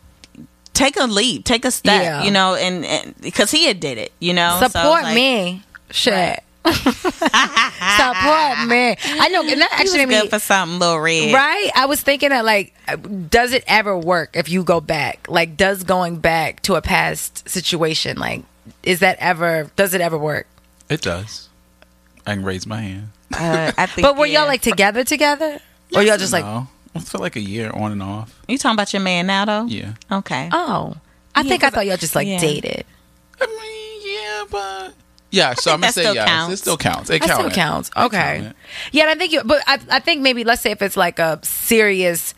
[0.74, 2.02] take a leap, take a step.
[2.04, 2.24] Yeah.
[2.24, 4.12] You know, and because he had did it.
[4.20, 5.64] You know, So Support like, me.
[5.92, 6.44] Shit.
[7.98, 8.96] Support me.
[9.20, 11.34] I know, and that He was actually made me good for something, little red.
[11.34, 11.70] Right?
[11.76, 12.74] I was thinking that like
[13.30, 15.28] does it ever work if you go back?
[15.30, 18.44] Like does going back to a past situation like
[18.84, 20.48] is that ever does it ever work?
[20.90, 21.50] it does
[22.26, 24.06] i can raise my hand Uh, I think.
[24.08, 24.40] But were yeah.
[24.40, 25.60] y'all like together together?
[25.94, 26.68] Or y'all just like no.
[26.96, 28.34] I feel like a year on and off.
[28.48, 29.66] you talking about your man now though?
[29.66, 29.94] Yeah.
[30.12, 30.50] Okay.
[30.52, 30.96] oh.
[31.36, 32.40] I Yeah, think I thought y'all just like yeah.
[32.40, 32.86] dated.
[33.40, 34.94] I mean, yeah, but
[35.32, 35.54] yeah.
[35.56, 36.28] So I'm gonna say still yes.
[36.28, 36.54] counts.
[36.54, 37.10] It still counts.
[37.10, 37.92] It That still counts.
[37.96, 38.52] Okay.
[38.92, 41.20] Yeah, and I think you but I I think maybe let's say if it's like
[41.20, 42.34] a serious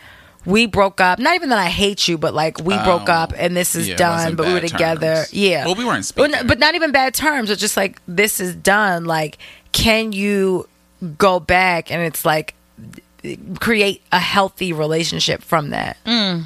[0.46, 1.20] we broke up.
[1.20, 3.14] Not even that I hate you, but like we broke Oh.
[3.14, 5.16] up and this is Yeah, done, but we were together.
[5.16, 5.34] terms.
[5.34, 5.66] Yeah.
[5.66, 6.34] Well, we weren't speaking.
[6.34, 7.50] n- but not even bad terms.
[7.50, 9.04] It's just like this is done.
[9.06, 9.38] Like,
[9.74, 10.68] can you
[11.18, 12.56] go back and it's like
[13.60, 15.98] create a healthy relationship from that?
[16.06, 16.44] Mm.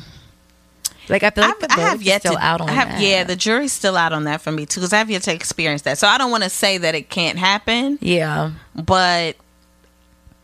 [1.10, 2.40] Like I feel like I've, the I have verdict's yet still to.
[2.40, 3.02] out on I have, that.
[3.02, 5.84] Yeah, the jury's still out on that for me too, because I've yet to experience
[5.84, 5.98] that.
[5.98, 8.52] So I don't want to say that it can't happen, yeah.
[8.76, 9.36] but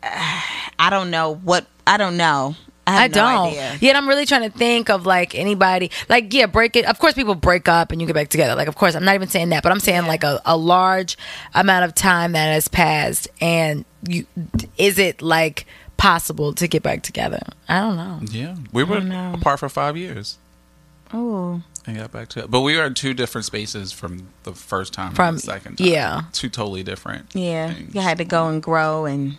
[0.02, 0.08] uh,
[0.78, 1.66] I don't know what.
[1.86, 2.54] I don't know.
[2.86, 3.46] I, have I no don't.
[3.48, 3.78] idea.
[3.80, 5.90] Yet I'm really trying to think of like anybody.
[6.08, 6.84] Like yeah, break it.
[6.86, 8.54] Of course, people break up and you get back together.
[8.54, 11.16] Like of course, I'm not even saying that, but I'm saying like a, a large
[11.54, 14.26] amount of time that has passed, and you
[14.76, 17.40] is it like possible to get back together?
[17.68, 18.20] I don't know.
[18.30, 18.98] Yeah, we were
[19.34, 20.38] apart for five years
[21.12, 22.50] Oh, and got back to it.
[22.50, 25.76] But we were in two different spaces from the first time From- and the second
[25.78, 25.86] time.
[25.86, 26.22] yeah.
[26.32, 27.26] two totally different.
[27.34, 27.72] yeah.
[27.72, 27.94] things.
[27.94, 29.36] You had to go and grow and.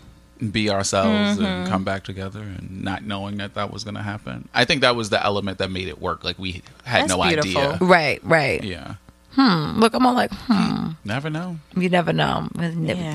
[0.52, 1.46] be ourselves Mm-hmm.
[1.46, 4.50] and come back together and not knowing that that was going to happen.
[4.56, 6.24] I think that was the element that made it work.
[6.24, 7.62] Like we had That's no beautiful.
[7.62, 7.78] idea.
[7.80, 8.64] Right, right.
[8.64, 8.96] Yeah,
[9.38, 10.92] Look, I'm all like, hmm.
[11.06, 11.58] never know.
[11.76, 12.48] You never know.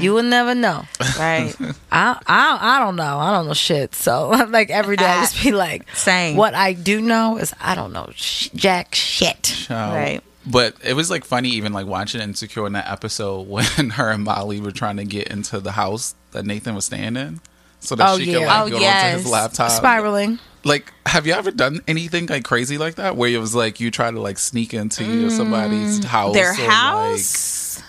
[0.01, 0.85] You will never know.
[1.19, 1.55] Right.
[1.93, 3.19] I, I I don't know.
[3.19, 3.95] I don't know shit.
[3.95, 7.75] So like every day I just be like, saying What I do know is I
[7.75, 9.43] don't know sh- jack shit.
[9.43, 9.95] Child.
[9.95, 10.21] Right.
[10.49, 14.23] But it was like funny, even like watching Insecure in that episode when her and
[14.25, 17.41] Molly were trying to get into the house that Nathan was staying in,
[17.81, 18.39] so that Oh, she yeah.
[18.39, 19.23] could like Oh, go onto yes.
[19.23, 19.71] his laptop.
[19.73, 20.39] Spiraling.
[20.67, 23.91] Like, have you ever done anything like crazy like that, where it was like you
[23.91, 26.35] try to like sneak into somebody's house, Mm.
[26.35, 27.83] Their or, like- house.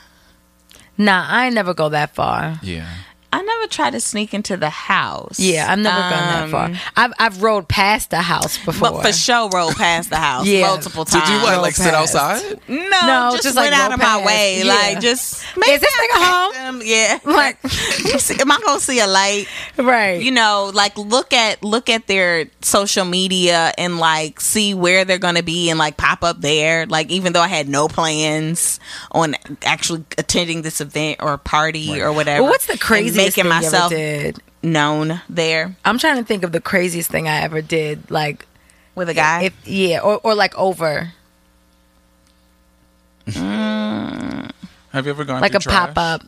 [0.99, 2.59] Nah, I never go that far.
[2.63, 2.87] yeah.
[3.37, 5.39] I never tried to sneak into the house.
[5.39, 6.71] Yeah, I've never gone that Um, far.
[6.95, 8.89] I've I've rode past the house before.
[8.91, 10.65] But for sure, rolled past the house Yeah.
[10.67, 11.25] multiple times.
[11.29, 12.41] Did you what, Roll like sit outside?
[12.67, 14.57] No, No, just, just, went out roll of my way.
[14.63, 14.73] Yeah.
[14.73, 16.55] Like just Is this nigga home?
[16.55, 16.81] home?
[16.83, 17.19] Yeah.
[17.25, 19.45] Like- Let me see, am I gonna see a light?
[19.77, 20.19] right.
[20.19, 25.19] You know, like look at look at their social media and like see where they're
[25.19, 26.85] gonna be and like pop up there.
[26.87, 28.79] Like even though I had no plans
[29.11, 32.41] on actually attending this event or party or whatever.
[32.43, 33.09] well, what's the crazy?
[33.15, 34.39] craziest making myself did?
[34.63, 38.09] known there I'm trying to think of the craziest thing I ever did.
[38.09, 38.45] Like
[38.95, 39.43] with a guy?
[39.43, 41.13] if yeah, or or like over
[43.27, 44.51] mm.
[44.91, 46.23] Have you ever gone like a pop up.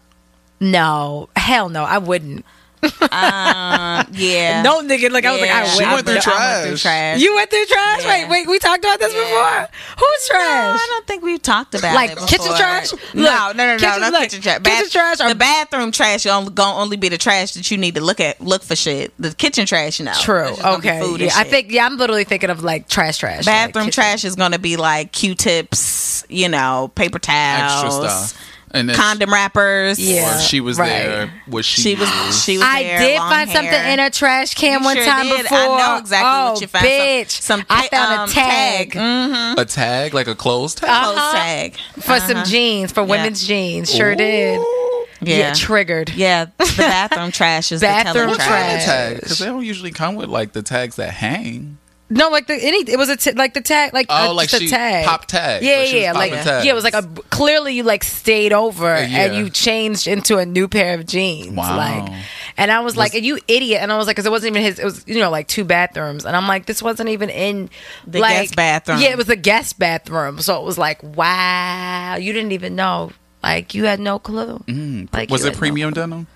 [0.59, 2.45] No, hell no, I wouldn't.
[2.83, 4.61] Um, yeah.
[4.61, 6.65] No nigga, like I was like, I went, went through I trash.
[6.67, 7.19] through trash.
[7.21, 8.03] You went through trash?
[8.03, 8.09] Yeah.
[8.09, 9.67] Wait, wait, we talked about this before.
[9.97, 10.79] Who's No, trash?
[10.81, 12.91] I don't think we've talked about Like it kitchen trash?
[13.13, 14.59] no, Look, no, no, no, kitchen- no, look, kitchen trash.
[14.63, 17.95] kitchen trash or- the bathroom trash only gonna only be the trash that you need
[17.95, 19.13] to look at, look for shit.
[19.19, 20.13] The kitchen trash, you know.
[20.19, 20.43] True.
[20.43, 20.99] That's just gonna be Okay.
[21.01, 23.45] food Yeah, I think yeah, I'm literally thinking of like trash, trash.
[23.45, 27.95] bathroom like, trash is gonna be like Q-tips, you know, paper Extra towels,
[28.31, 28.41] stuff.
[28.71, 29.99] And then condom wrappers.
[29.99, 30.37] Yeah.
[30.37, 30.89] Or she was Right.
[30.89, 31.33] there.
[31.47, 31.81] Was she?
[31.81, 32.43] She was.
[32.43, 32.67] She was.
[32.67, 35.41] I there, did long find something in a trash can You one sure time did.
[35.43, 35.57] before.
[35.57, 36.85] I know exactly oh, what you found.
[36.85, 39.57] Some- Bitch, some I found um, a tag, tag.
[39.57, 40.89] a tag, like a clothes tag.
[40.89, 41.13] Uh-huh.
[41.13, 41.77] Clothes tag.
[41.99, 43.91] for some jeans, for women's jeans.
[43.93, 44.59] Sure did.
[45.21, 45.37] Yeah.
[45.37, 46.11] Yeah, triggered.
[46.11, 48.85] Yeah, the bathroom trash is Bathroom the telling trash.
[48.85, 49.13] trash.
[49.15, 51.77] because they don't usually come with like the tags that hang.
[52.11, 52.89] No, like the any.
[52.89, 55.05] It was a t- like the tag, like Oh, uh, like just a she tag.
[55.05, 55.63] popped tags.
[55.63, 56.65] Yeah, Like yeah, like tags.
[56.65, 56.71] yeah.
[56.71, 59.25] It was like a clearly you like stayed over Uh, yeah.
[59.25, 61.51] and you changed into a new pair of jeans.
[61.55, 61.77] Wow.
[61.77, 62.11] Like,
[62.57, 63.81] and I was like, Was- you idiot.
[63.83, 64.79] And I was like, because it wasn't even his.
[64.79, 67.69] It was you know like two bathrooms, and I'm like, this wasn't even in
[68.07, 68.99] The like, guest bathroom.
[69.01, 70.39] Yeah, it was the guest bathroom.
[70.39, 73.11] So it was like, wow, you didn't even know.
[73.43, 74.61] Like you had no clue.
[75.13, 76.27] Like was it had no- premium denim?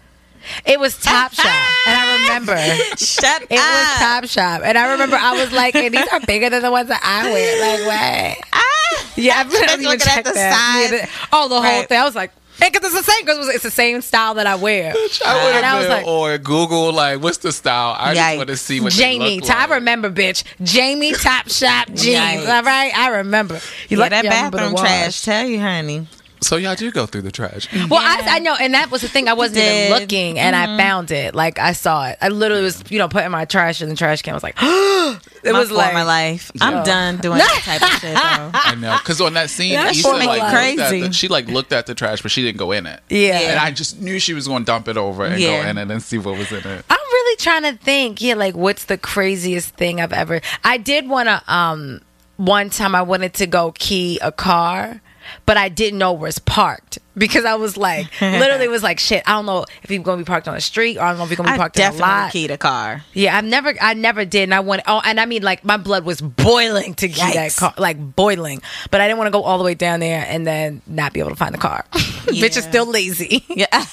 [0.65, 2.55] It was Topshop, and I remember.
[2.97, 3.87] Shut It was.
[4.31, 7.01] Topshop, and I remember I was like, hey, "These are bigger than the ones that
[7.03, 8.49] I wear." Like, what?
[8.53, 10.89] Ah, yeah, I didn't even looking check at the that.
[10.89, 10.91] size.
[10.91, 11.87] Yeah, the- oh, the whole Right.
[11.87, 11.99] thing.
[11.99, 13.25] I was like, because it's the same.
[13.25, 14.93] Because it's the same style that I wear.
[15.25, 17.95] I would have been like, or Google like what's the style?
[17.97, 19.69] I just want to see what Jamie, They look Top- like.
[19.71, 20.43] I remember, bitch.
[20.61, 22.05] Jamie Topshop jeans.
[22.43, 22.47] Yikes.
[22.55, 23.55] All right, I remember.
[23.89, 25.21] You Yeah, lucky that I remember the bathroom trash.
[25.23, 26.07] Tell you, honey.
[26.43, 27.67] So y'all do go through the trash.
[27.73, 29.27] Well, I, I know, and that was the thing.
[29.27, 29.91] I wasn't even did.
[29.91, 30.01] Mm-hmm.
[30.01, 31.33] looking, and I found it.
[31.35, 32.17] Like I saw it.
[32.21, 34.33] I literally was, you know, putting my trash in the trash can.
[34.33, 36.51] I was like, it My was like, former life.
[36.61, 38.13] I'm done doing that type of shit.
[38.13, 38.19] Though.
[38.53, 41.01] I know because on that scene, That's Issa like crazy.
[41.01, 43.01] the, she like looked at the trash, but she didn't go in it.
[43.09, 43.39] yeah.
[43.51, 45.63] And I just knew she was going to dump it over and Yeah.
[45.63, 46.85] go in it and see what was in it.
[46.89, 48.21] I'm really trying to think.
[48.21, 50.41] Yeah, like what's the craziest thing I've ever?
[50.63, 51.41] I did want to.
[51.53, 52.01] Um,
[52.37, 55.01] one time I wanted to go key a car,
[55.45, 59.23] but I didn't know where it's parked because I was like, literally was like, shit.
[59.27, 61.23] I don't know if he's gonna be parked on the street or I don't know
[61.23, 62.31] if he's gonna be I parked in a definitely lot.
[62.31, 63.03] keyed a car.
[63.13, 64.83] Yeah, I've never, I never did, and I went.
[64.87, 68.61] Oh, and I mean, like my blood was boiling to get that car, like boiling.
[68.91, 71.19] But I didn't want to go all the way down there and then not be
[71.19, 71.85] able to find the car.
[71.93, 72.69] Bitch is Yeah.
[72.69, 73.43] still lazy.
[73.49, 73.67] Yeah.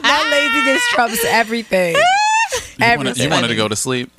[0.00, 1.94] My laziness trumps everything.
[1.94, 2.00] You
[2.78, 3.22] wanted, Everything.
[3.24, 4.10] you wanted to go to sleep.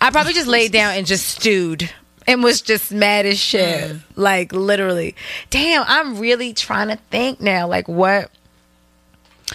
[0.00, 1.90] I probably just laid down and just stewed
[2.28, 3.90] and was just mad as shit.
[3.90, 4.00] Mm.
[4.14, 5.16] Like literally.
[5.50, 7.66] Damn, I'm really trying to think now.
[7.66, 8.30] Like what?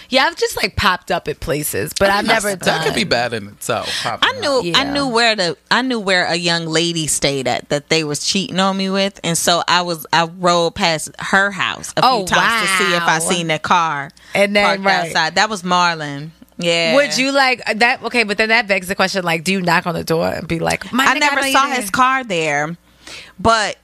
[0.08, 2.84] Yeah, I've just like popped up at places, but I've never thought that done.
[2.84, 3.88] could be bad in itself.
[4.04, 4.62] I knew.
[4.64, 4.78] Yeah.
[4.78, 8.26] I knew where the I knew where a young lady stayed at that they was
[8.26, 12.10] cheating on me with, and so I was I rolled past her house a few
[12.10, 15.06] Oh, times to see if I seen their car And then, parked right.
[15.06, 15.36] outside.
[15.36, 16.30] That was Marlon.
[16.58, 16.94] Yeah.
[16.94, 18.02] Would you like that?
[18.04, 20.46] Okay, but then that begs the question: like, do you knock on the door and
[20.46, 22.76] be like, My I nigga, never know you saw there." his car there,
[23.38, 23.76] but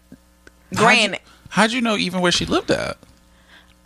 [0.72, 2.96] How'd granted, how'd you know even where she lived at?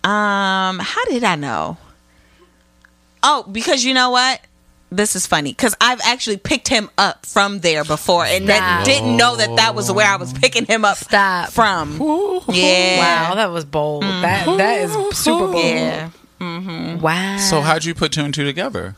[0.05, 1.78] um, how did I know?
[3.22, 4.41] Oh, because you know what?
[4.91, 9.16] This is funny because I've actually picked him up from there before, and that didn't
[9.16, 11.49] know that that was where I was picking him up Stop.
[11.51, 11.93] from.
[12.51, 12.99] Yeah.
[13.30, 14.05] Wow, that was bold.
[14.05, 15.64] That that is super bold.
[15.64, 16.11] Yeah.
[17.01, 17.36] Wow.
[17.38, 18.97] So how'd you put two and two together?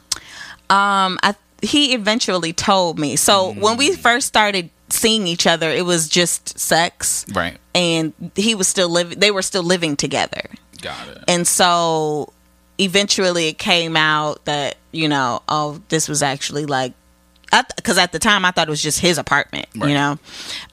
[0.68, 3.16] um I he eventually told me.
[3.16, 7.24] So when we first started seeing each other, it was just sex.
[7.34, 7.58] Right.
[7.74, 10.42] And he was still living they were still living together.
[10.82, 11.24] Got it.
[11.28, 12.32] And so
[12.78, 16.92] eventually it came out that, you know, oh, this was actually like
[17.76, 19.88] because at the time I thought it was just his apartment, Right.
[19.88, 20.18] you know,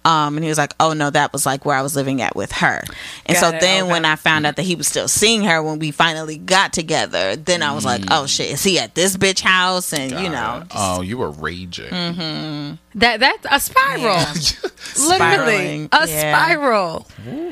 [0.05, 2.35] um, and he was like, "Oh no, that was like where I was living at
[2.35, 2.83] with her."
[3.25, 3.91] And so it, then okay.
[3.91, 4.55] when I found out mm-hmm.
[4.57, 8.01] that he was still seeing her when we finally got together, then I was like,
[8.11, 8.27] "Oh mm.
[8.27, 11.89] shit, is he at this bitch house?" And you know, oh, you were raging.
[11.89, 12.75] Mm-hmm.
[12.99, 14.17] that that's a spiral.
[15.07, 16.19] Literally Spiraling, a yeah.
[16.19, 17.07] spiral.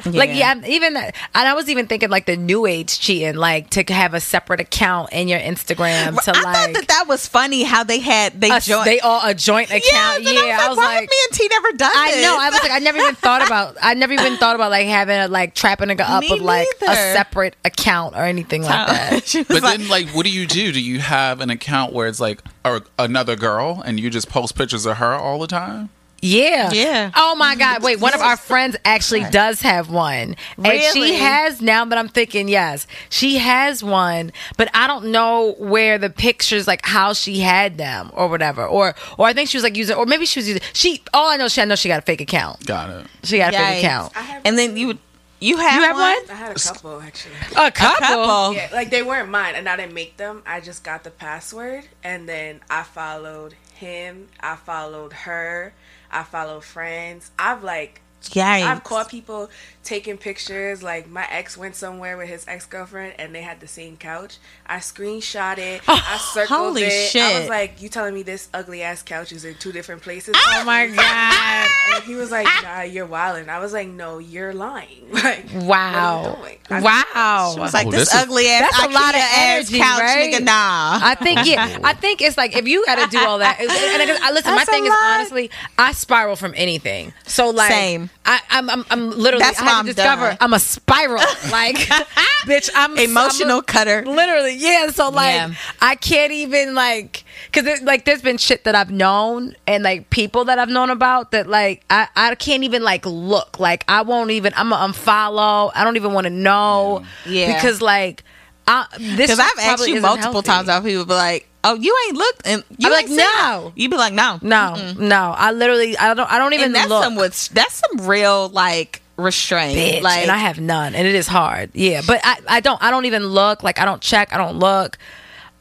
[0.05, 3.69] Like yeah, I'm even and I was even thinking like the new age cheating, like
[3.71, 7.63] to have a separate account in your Instagram to I thought that that was funny
[7.63, 8.85] how they had they a- joined.
[8.85, 10.23] they all a joint account.
[10.23, 10.93] yeah, Yeah, I was why like.
[11.01, 12.23] have me and T never done I this?
[12.25, 12.37] know.
[12.39, 13.77] I was like, I never even thought about.
[13.81, 16.41] I never even thought about like having a like trapping a nigga up Me with
[16.41, 19.35] like a separate account or anything like that.
[19.47, 20.71] But like, then, like, what do you do?
[20.71, 24.55] Do you have an account where it's like a, another girl and you just post
[24.55, 25.89] pictures of her all the time?
[26.21, 26.71] Yeah.
[26.71, 27.11] Yeah.
[27.15, 27.83] Oh my God.
[27.83, 30.35] Wait, one of our friends actually does have one.
[30.63, 35.55] And she has now, but I'm thinking, yes, she has one, but I don't know
[35.57, 38.65] where the pictures, like how she had them or whatever.
[38.65, 41.27] Or, or I think she was like using, or maybe she was using, she, all
[41.29, 42.65] I know, she, I know she got a fake account.
[42.65, 43.07] Got it.
[43.23, 43.67] She got a Yikes.
[43.69, 44.13] fake account.
[44.45, 44.99] and then you would
[45.39, 46.03] You have, You have one?
[46.03, 46.29] one?
[46.29, 47.33] I had a couple actually.
[47.57, 48.05] A couple.
[48.05, 48.53] couple.
[48.53, 50.43] Yeah, like they weren't mine, and I didn't make them.
[50.45, 54.27] I just got the password, and then I followed him.
[54.39, 55.73] I followed her.
[56.11, 57.31] I follow friends.
[57.39, 58.63] I've like Yikes.
[58.63, 59.49] I've caught people
[59.83, 60.81] taking pictures.
[60.83, 64.37] Like my ex went somewhere with his ex girlfriend, and they had the same couch.
[64.65, 65.81] I screenshot it.
[65.87, 67.15] Oh, I circled holy it.
[67.15, 70.35] I was like, "You telling me this ugly ass couch is in two different places?"
[70.37, 71.67] Oh my god!
[71.93, 75.61] And he was like, "Nah, you're wilding." I was like, "No, you're lying." Like, Wow!
[75.61, 76.57] What are you doing?
[76.69, 77.55] I- Wow!
[77.59, 80.33] It's like Oh, this, this is- ugly ass That's a lot of energy, couch, right?
[80.33, 80.43] nigga.
[80.45, 80.99] Nah.
[81.03, 81.77] I think yeah.
[81.83, 83.59] I think it's like if you got to do all that.
[83.59, 87.13] And, and, and- I- listen, my That's a thing is honestly, I spiral from anything.
[87.27, 88.09] So like, Same.
[88.25, 89.43] I, I'm, I'm, I'm literally.
[89.43, 90.37] That's I why had I'm to discover done.
[90.41, 91.23] I'm a spiral.
[91.51, 91.75] Like,
[92.45, 94.03] bitch, I'm Emotional I'm cutter.
[94.05, 94.89] literally, yeah.
[94.91, 95.53] So like, Yeah.
[95.81, 100.09] I can't even like, cause it, like there's been shit that I've known and like
[100.09, 103.59] people that I've known about that like I, I can't even like look.
[103.59, 104.53] Like I won't even.
[104.55, 105.71] I'm a unfollow.
[105.75, 107.03] I don't even want to know.
[107.25, 107.53] Yeah.
[107.55, 108.23] Because like.
[108.67, 110.47] I, this Because I've asked you multiple healthy.
[110.47, 113.73] times how people be like, "Oh, you ain't looked," and you I'm like, no.
[113.75, 115.33] it." You be like, "No, No, no.
[115.35, 117.03] I literally, I don't, I don't even And that's look.
[117.03, 119.77] some with that's some real like restraint.
[119.77, 121.69] bitch, like and I have none, and it is hard.
[121.73, 123.63] Yeah, but I, I don't, I don't even look.
[123.63, 124.33] Like I don't check.
[124.33, 124.97] I don't look.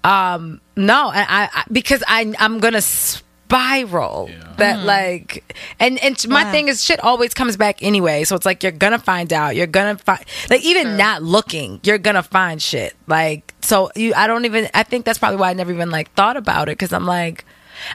[0.02, 4.30] Um, no, and I, I because I, I'm gonna spiral.
[4.58, 6.50] That like, and and my Wow.
[6.52, 8.24] thing is, shit always comes back anyway.
[8.24, 9.56] So it's like you're gonna find out.
[9.56, 12.94] You're gonna find, like even not looking, you're gonna find shit.
[13.06, 14.68] Like so, you, I don't even.
[14.74, 17.44] I think that's probably why I never even like thought about it because I'm like.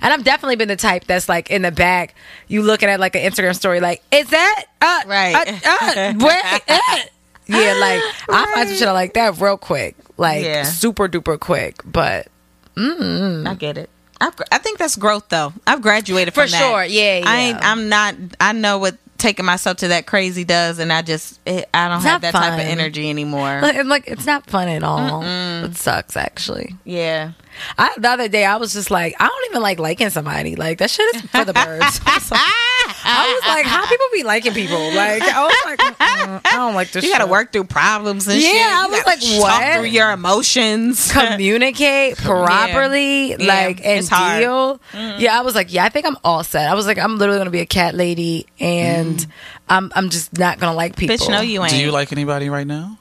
[0.02, 2.16] And I've definitely been the type that's like in the back,
[2.48, 5.36] you looking at like an Instagram story, like, is that uh, Right.
[5.36, 6.80] uh, uh, where, uh,
[7.48, 10.64] yeah, like I find some shit like that real quick, like Yeah.
[10.64, 11.82] super duper quick.
[11.86, 12.28] But
[12.76, 13.48] mm.
[13.48, 13.90] I get it.
[14.22, 15.52] I've, I think that's growth, though.
[15.68, 16.58] I've graduated For from that.
[16.60, 16.84] sure.
[16.86, 17.60] Yeah, I yeah.
[17.62, 18.16] I'm not.
[18.40, 21.40] I know what taking myself to that crazy does, and I just.
[21.46, 23.62] It, I don't It's have that type of energy anymore.
[23.62, 25.24] like, like, it's not fun at all.
[25.24, 26.76] It sucks actually.
[26.84, 27.32] yeah.
[27.78, 30.58] I, the other day, I was just like, I don't even like liking somebody.
[30.58, 32.00] Like that shit is for the birds.
[33.06, 34.94] I was like, I was like, how people be liking people?
[34.94, 37.04] Like I was like, mm, I don't like this.
[37.04, 38.54] You got to work through problems and shit.
[38.54, 38.74] Yeah, shit.
[38.74, 39.74] I was gotta like, Talk what?
[39.76, 41.12] through your emotions.
[41.12, 44.42] communicate properly, Yeah, like and it's hard.
[44.42, 44.80] deal.
[44.94, 45.20] Mm.
[45.20, 46.70] Yeah, I was like, yeah, I think I'm all set.
[46.70, 49.28] I was like, I'm literally gonna be a cat lady, and mm.
[49.70, 51.16] I'm I'm just not gonna like people.
[51.16, 51.72] Bitch, no, you ain't.
[51.72, 52.98] Do you like anybody right now?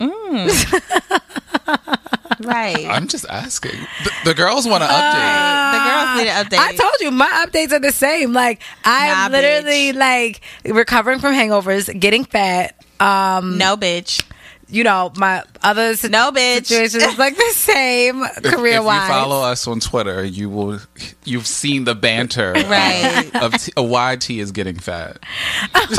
[0.00, 1.95] Mm.
[2.40, 2.86] right?
[2.86, 3.78] I'm just asking.
[4.04, 5.72] The, the girls want to update.
[5.72, 6.58] the girls need an update.
[6.58, 8.32] I told you my updates are the same.
[8.32, 12.74] Like I'm Nah, literally like recovering from hangovers, getting fat.
[13.00, 14.22] Um, no, bitch.
[14.68, 16.66] You know my other si- No, bitch.
[16.66, 19.02] situations is like the same If- career if wise.
[19.08, 20.80] you follow us on Twitter, you will.
[21.24, 23.30] You've seen the banter Right.
[23.34, 25.18] of, of t- uh, why T is getting fat.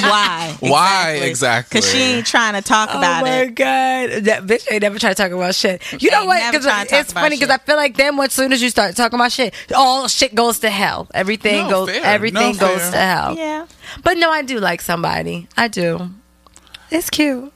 [0.00, 0.56] Why?
[0.60, 1.80] Why exactly?
[1.80, 3.54] Because she ain't trying to talk Oh about my it.
[3.54, 5.82] god, that bitch ain't never trying to talk about shit.
[6.00, 6.38] You know Ain't what?
[6.38, 8.96] never 'Cause tryna it's funny because I feel like then, as soon as you start
[8.96, 11.08] talking about shit, all shit goes to hell.
[11.14, 12.04] Everything No, goes, fair.
[12.04, 12.90] everything No, goes fair.
[12.92, 13.36] to hell.
[13.36, 13.66] Yeah.
[14.02, 15.48] But no, I do like somebody.
[15.56, 16.10] I do.
[16.90, 17.52] It's cute.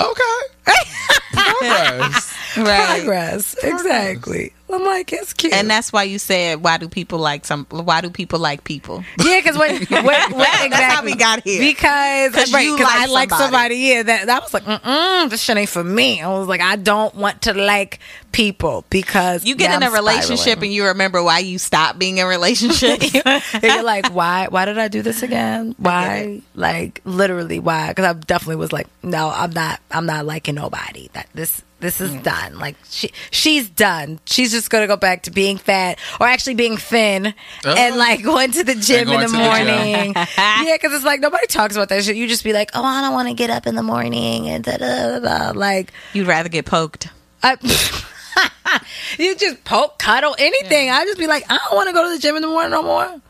[0.00, 0.38] Okay.
[1.32, 2.34] Progress.
[2.56, 2.98] Right.
[3.00, 4.52] Progress, exactly.
[4.70, 5.52] I'm like, it's cute.
[5.54, 7.66] And that's why you said, why do people like some?
[7.70, 9.02] Why do people like people?
[9.24, 11.60] yeah, because what, when, when exactly That's how we got here.
[11.60, 13.44] Because 'Cause right, you like I like somebody.
[13.44, 13.74] somebody.
[13.76, 16.20] Yeah, that that was like, mm this shit ain't for me.
[16.20, 17.98] I was like, I don't want to like
[18.32, 20.64] people because You get yeah, in a I'm relationship spiraling.
[20.64, 23.14] and you remember why you stopped being in relationships.
[23.24, 24.48] and you're like, why?
[24.50, 25.74] Why did I do this again?
[25.78, 26.42] Why?
[26.54, 27.88] Like, literally, why?
[27.88, 29.80] Because I definitely was like, no, I'm not.
[29.90, 31.08] I'm not liking nobody.
[31.14, 32.22] That this this is mm.
[32.22, 32.58] done.
[32.58, 34.18] Like she she's done.
[34.24, 37.74] She's just gonna go back to being fat or actually being thin Oh.
[37.74, 40.14] and like going to the gym in the to the morning.
[40.38, 42.16] yeah, because it's like nobody talks about that shit.
[42.16, 44.64] You just be like, oh, I don't want to get up in the morning and
[44.64, 45.52] da da da.
[45.54, 47.08] Like, You'd rather get poked.
[47.42, 47.56] I,
[49.18, 50.90] you just poke, cuddle, anything.
[50.90, 52.72] I just be like, I don't want to go to the gym in the morning
[52.72, 53.20] no more.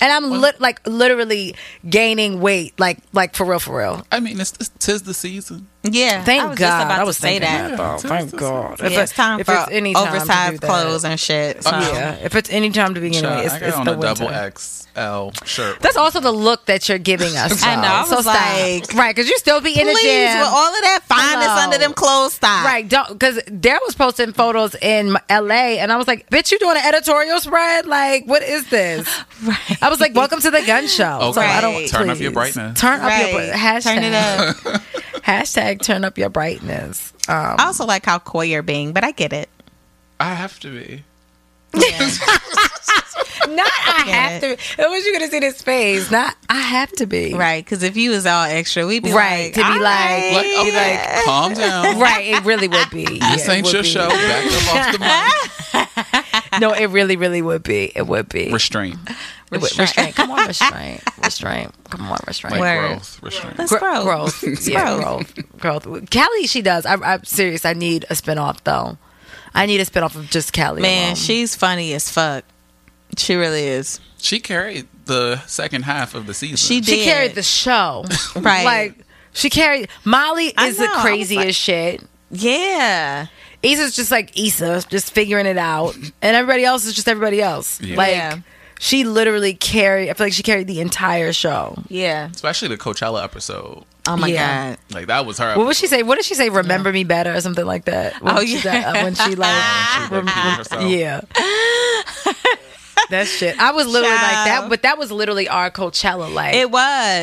[0.00, 1.54] And I'm lit, like literally
[1.88, 4.04] gaining weight, like like for real, for real.
[4.10, 5.68] I mean, it's, it's tis the season.
[5.84, 6.24] Yeah.
[6.24, 6.66] Thank I was God.
[6.66, 7.70] Just about I was to say that.
[7.70, 7.76] that.
[8.02, 8.08] though.
[8.08, 8.80] Thank God.
[8.80, 11.58] Yeah, it's time if for it's any time to do oversized that- clothes and shit.
[11.58, 11.92] Oh, so.
[11.92, 13.92] yeah, if it's any time to begin Child, with, it's, I got it's on the
[13.92, 14.14] a winter.
[14.24, 14.34] double
[14.94, 15.80] XL shirt.
[15.80, 17.62] That's also the look that you're giving us.
[17.64, 17.88] I know, though.
[17.88, 18.34] I was so stop.
[18.34, 20.38] like, right, because you still be in the Please, gym.
[20.38, 21.62] with all of that fineness Hello.
[21.64, 22.64] under them clothes, stop.
[22.64, 25.78] Right, don't because Dare was posting photos in L.A.
[25.78, 27.86] and I was like, "Bitch, you doing an editorial spread?
[27.86, 29.08] Like, what is this?"
[29.44, 29.82] Right.
[29.82, 31.32] I was like, "Welcome to the gun show." Okay.
[31.32, 31.88] So I don't Right.
[31.88, 32.54] Turn up your please.
[32.54, 32.80] brightness.
[32.80, 33.50] Turn up your Right.
[33.50, 33.82] bri- hashtag.
[33.94, 34.82] Turn it up.
[35.24, 37.12] hashtag turn up your brightness.
[37.28, 39.48] Um, I also like how coy you're being, but I get it.
[40.20, 41.02] I have to be.
[43.48, 44.82] Not I have to.
[44.82, 46.10] I was you gonna see this face.
[46.10, 47.34] Not I have to be.
[47.34, 49.80] Right, because if you was all extra, we'd be Right, like, to be "All like-
[49.82, 51.98] Like, right." okay, calm down.
[52.04, 52.24] Right.
[52.26, 53.04] It really would be.
[53.06, 53.88] This Yeah, ain't your be.
[53.88, 54.08] show.
[54.08, 56.34] Back up off the mic.
[56.60, 57.90] No, it really, really would be.
[57.96, 58.52] It would be.
[58.52, 58.96] Restraint.
[59.50, 60.14] It restraint.
[60.14, 61.02] Come on, restraint.
[61.22, 61.74] Restraint.
[61.90, 62.60] Come on, restraint.
[62.60, 63.20] Like growth.
[63.22, 63.56] Restraint.
[63.56, 64.04] That's Gro- growth.
[64.04, 64.44] growth.
[64.44, 65.34] It's yeah, growth.
[65.58, 65.82] growth.
[65.84, 66.10] Growth.
[66.10, 66.86] Kelly, she does.
[66.86, 67.64] I, I'm serious.
[67.64, 68.98] I need a spinoff though.
[69.52, 70.80] I need a spinoff of just Kelly.
[70.82, 71.14] Man, alone.
[71.16, 72.44] she's funny as fuck.
[73.16, 74.00] She really is.
[74.18, 76.56] She carried the second half of the season.
[76.56, 76.98] She did.
[77.00, 78.04] she carried the show.
[78.36, 78.64] Right.
[78.64, 78.94] Like
[79.32, 79.88] she carried.
[80.04, 82.02] Molly is the craziest like- shit.
[82.30, 83.26] Yeah.
[83.62, 87.80] Issa's just like Issa, just figuring it out, and everybody else is just everybody else.
[87.80, 87.96] Yeah.
[87.96, 88.38] Like Yeah.
[88.78, 90.10] she literally carried.
[90.10, 91.76] I feel like she carried the entire show.
[91.88, 92.28] Yeah.
[92.30, 93.84] Especially the Coachella episode.
[94.06, 94.70] Oh my Yeah.
[94.70, 94.78] god.
[94.94, 95.56] Like that was her.
[95.56, 96.02] What would she say?
[96.02, 96.50] What did she say?
[96.50, 98.20] Remember me better or something like that?
[98.22, 99.02] When Oh, she, yeah.
[99.02, 99.54] when she like,
[100.08, 100.84] She like herself.
[100.90, 101.20] yeah.
[103.10, 103.58] that shit.
[103.60, 106.32] I was literally like that, but that was literally our Coachella.
[106.32, 106.80] Like It was.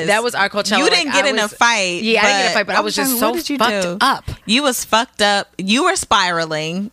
[0.07, 0.79] that was our Coachella.
[0.79, 2.01] You didn't get I in a fight.
[2.03, 3.57] Yeah, I didn't get in a fight, but I was just so what did you
[3.57, 3.97] fucked do?
[4.01, 4.29] up.
[4.45, 5.47] You was fucked up.
[5.57, 6.91] You were spiraling,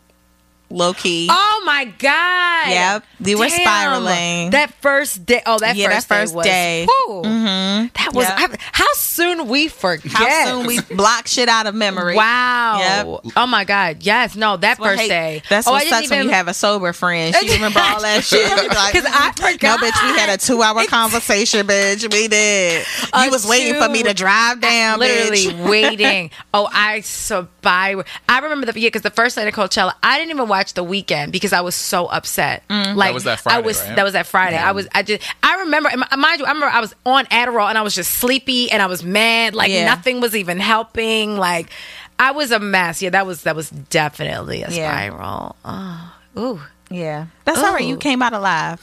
[0.71, 1.29] low key.
[1.31, 2.69] Oh my god!
[2.71, 4.51] Yep, you were spiraling.
[4.51, 5.43] That first day.
[5.47, 6.37] Oh, that Yeah, that first first day.
[6.37, 6.87] Was, day.
[6.87, 7.23] Whew.
[7.25, 7.87] Mm-hmm.
[7.95, 8.39] That was Yep.
[8.39, 10.13] I- how soon we forget.
[10.13, 12.15] How soon we block shit out of memory.
[12.17, 13.21] Wow.
[13.25, 13.33] Yep.
[13.37, 13.99] Oh my god.
[14.01, 14.37] Yes.
[14.37, 14.57] No.
[14.57, 15.43] That Well, first hey, day.
[15.49, 17.35] That's oh, what sucks when you have a sober friend.
[17.35, 18.45] She remember all that shit.
[18.51, 19.81] Because I forgot.
[19.81, 22.13] No, bitch, we had a two hour conversation, bitch.
[22.13, 22.87] We did.
[23.13, 25.69] A You was waiting for me to drive down, literally bitch.
[25.69, 26.31] waiting.
[26.55, 28.07] Oh, I survived.
[28.29, 30.85] I remember the yeah, because the first night of Coachella, I didn't even watch the
[30.85, 32.63] Weeknd because I was so upset.
[32.69, 32.95] Mm.
[32.97, 33.97] Like was that I was right?
[33.97, 34.57] that was that Friday.
[34.57, 37.79] I was I just I remember mind you, I remember I was on Adderall and
[37.79, 39.55] I was just sleepy and I was mad.
[39.55, 39.87] Like Yeah.
[39.87, 41.37] nothing was even helping.
[41.37, 41.71] Like
[42.19, 43.01] I was a mess.
[43.01, 44.91] Yeah, that was that was definitely a Yeah.
[44.91, 45.57] spiral.
[45.65, 46.61] Oh, ooh.
[46.91, 47.27] Yeah.
[47.45, 47.85] That's all right.
[47.85, 47.99] You oh.
[47.99, 48.81] came out alive.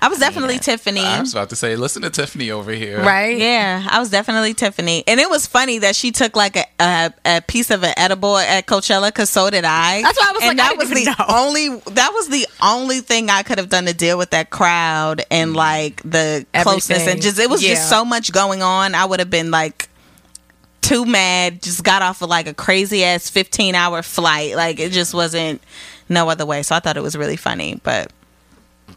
[0.00, 1.00] I was definitely Tiffany.
[1.00, 3.00] I was about to say, listen to Tiffany over here.
[3.02, 3.36] Right?
[3.36, 7.12] Yeah, I was definitely Tiffany, and it was funny that she took like a a,
[7.24, 10.02] a piece of an edible at Coachella because so did I.
[10.02, 11.24] That's why I was and like, I that was the know.
[11.28, 15.22] only that was the only thing I could have done to deal with that crowd
[15.30, 15.56] and mm-hmm.
[15.56, 17.70] like the closeness and just it was Yeah.
[17.70, 18.94] just so much going on.
[18.94, 19.88] I would have been like
[20.80, 21.62] too mad.
[21.62, 24.56] Just got off of like a crazy ass fifteen hour flight.
[24.56, 25.60] Like it just wasn't
[26.08, 26.62] no other way.
[26.62, 28.12] So I thought it was really funny, but.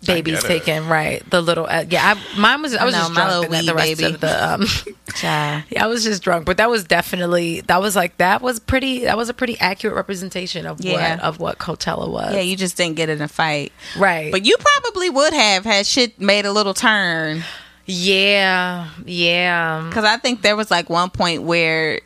[0.06, 1.22] Baby's get taken right.
[1.30, 2.16] The little uh, yeah.
[2.16, 4.14] I, mine was I was know, just drunk little and the rest baby.
[4.16, 4.66] of the um.
[5.16, 5.64] Child.
[5.70, 9.02] Yeah, I was just drunk, but that was definitely that was like that was pretty
[9.04, 11.16] that was a pretty accurate representation of Yeah.
[11.18, 12.34] what of what Coachella was.
[12.34, 13.74] Yeah, you just didn't get in a fight.
[13.98, 14.32] right.
[14.32, 17.44] But you probably would have had shit made a little turn.
[17.86, 19.86] yeah, yeah.
[19.90, 22.00] Because I think there was like one point where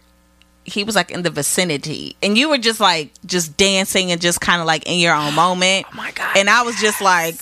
[0.65, 4.41] he was like in the vicinity and you were just like just dancing and just
[4.41, 5.85] kind of like in your own moment.
[5.91, 7.35] Oh my God, And I was just like,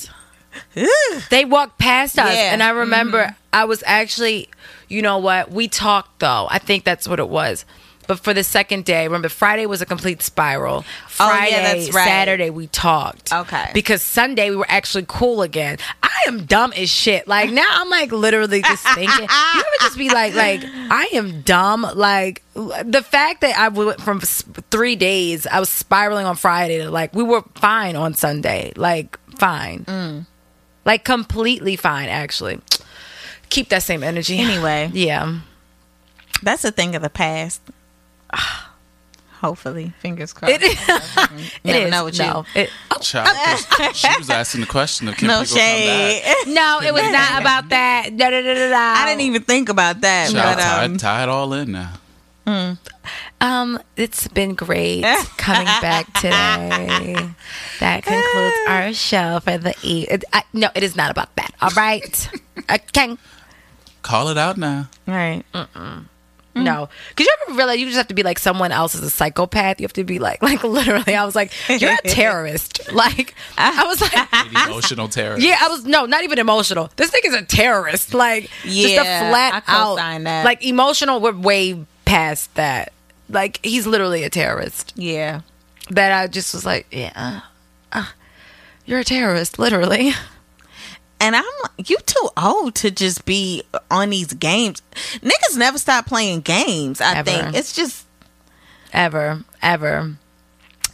[0.78, 0.88] "Ugh."
[1.30, 2.54] They walked past us, Yeah.
[2.54, 3.36] and I remember Mm-hmm.
[3.56, 4.50] I was actually,
[4.90, 5.52] you know what?
[5.52, 6.48] We talked though.
[6.50, 7.66] I think that's what it was.
[8.08, 10.84] But for the second day, remember Friday was a complete spiral.
[10.86, 12.06] Oh, Friday, yeah, that's right.
[12.06, 13.32] Saturday we talked.
[13.34, 13.72] Okay.
[13.74, 15.78] Because Sunday we were actually cool again.
[16.02, 17.28] I am dumb as shit.
[17.28, 19.08] Like now I'm like literally just thinking.
[19.20, 21.88] you ever just be like, like I am dumb.
[21.96, 26.92] Like the fact that I went from three days, I was spiraling on Friday to
[26.92, 28.74] like we were fine on Sunday.
[28.76, 29.86] Like fine.
[29.86, 30.26] Mm.
[30.86, 32.60] Like completely fine, actually.
[33.50, 34.40] Keep that same energy.
[34.40, 34.92] Anyway.
[34.94, 35.40] Yeah.
[36.42, 37.62] that's a thing of the past.
[39.42, 40.54] Hopefully, fingers crossed.
[40.54, 41.92] It, it Never is.
[41.92, 42.24] know with you.
[42.24, 42.46] no.
[42.56, 42.70] It,
[43.02, 43.28] Child,
[43.70, 46.22] 'cause she was asking the question of can no people come shade.
[46.24, 46.48] back?
[46.48, 48.16] no, it was not about that.
[48.16, 49.02] Da, da, da, da, da.
[49.02, 50.32] I didn't even think about that.
[50.32, 51.92] Child, but tie, um, tie it all in now.
[53.42, 55.04] Um, it's been great
[55.38, 57.18] coming back today.
[57.82, 60.08] That concludes our show for the e.
[60.10, 61.54] It, I, no, it is not about that.
[61.62, 62.30] All right.
[62.72, 63.18] Okay.
[64.02, 64.88] Call it out now.
[65.06, 65.44] right.
[66.56, 69.10] No, because you ever realize you just have to be like someone else is a
[69.10, 69.80] psychopath.
[69.80, 71.16] You have to be like, like literally.
[71.16, 72.80] I was like, you're a terrorist.
[72.94, 75.44] Like, I was like, Emotional terrorist.
[75.46, 76.92] Yeah, I was no, not even emotional.
[76.96, 78.14] This thing is a terrorist.
[78.14, 79.96] Like just a Yeah, flat out.
[79.96, 80.46] that.
[80.46, 82.94] Like emotional, we're way past that.
[83.30, 84.94] Like he's literally a terrorist.
[84.96, 85.42] Yeah.
[85.90, 87.40] That I just was like, yeah, uh,
[87.92, 88.06] uh,
[88.86, 90.12] you're a terrorist, literally.
[91.24, 91.44] And I'm
[91.78, 94.82] you too old to just be on these games.
[95.22, 97.00] Niggas never stop playing games.
[97.00, 97.24] I Ever.
[97.32, 98.06] think it's just
[98.92, 100.16] Ever, ever,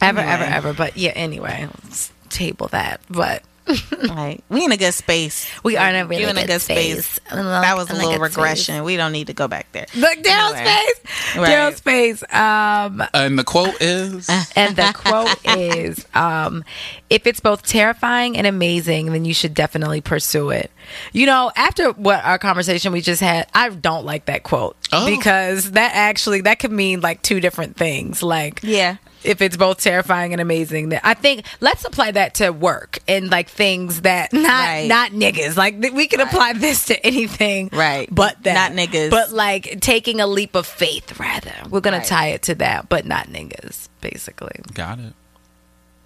[0.00, 0.32] ever, Anyway.
[0.32, 0.72] ever, ever.
[0.72, 3.00] But yeah, anyway, let's table that.
[3.10, 3.42] But
[4.02, 5.46] Like we in a good space.
[5.62, 7.06] We are in a really You in a good good space.
[7.06, 7.20] space.
[7.30, 8.36] I love- That was a like little good space.
[8.36, 8.84] regression.
[8.84, 9.86] We don't need to go back there.
[9.94, 10.64] Look, Daryl's Anyway.
[10.64, 11.36] face.
[11.36, 11.48] Right.
[11.50, 12.22] Daryl's face.
[12.32, 16.64] Um, And the quote is and the quote is um,
[17.08, 20.70] if it's both terrifying and amazing then you should definitely pursue it
[21.12, 25.06] you know after what our conversation we just had i don't like that quote Oh.
[25.06, 28.96] because that actually that could mean like two different things like Yeah.
[29.24, 33.30] If it's both terrifying and amazing then i think let's apply that to work and
[33.30, 34.86] like things that not Right.
[34.88, 38.08] not niggas like th- we can apply this to anything Right.
[38.10, 39.10] but that Not niggas.
[39.10, 42.06] but like taking a leap of faith rather we're gonna Right.
[42.06, 45.12] tie it to that but not niggas basically got it.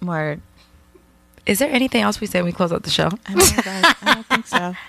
[0.01, 0.41] Word.
[1.45, 3.09] is there anything else we say when we close out the show?
[3.25, 3.95] I, know, right?
[4.01, 4.75] I don't think so.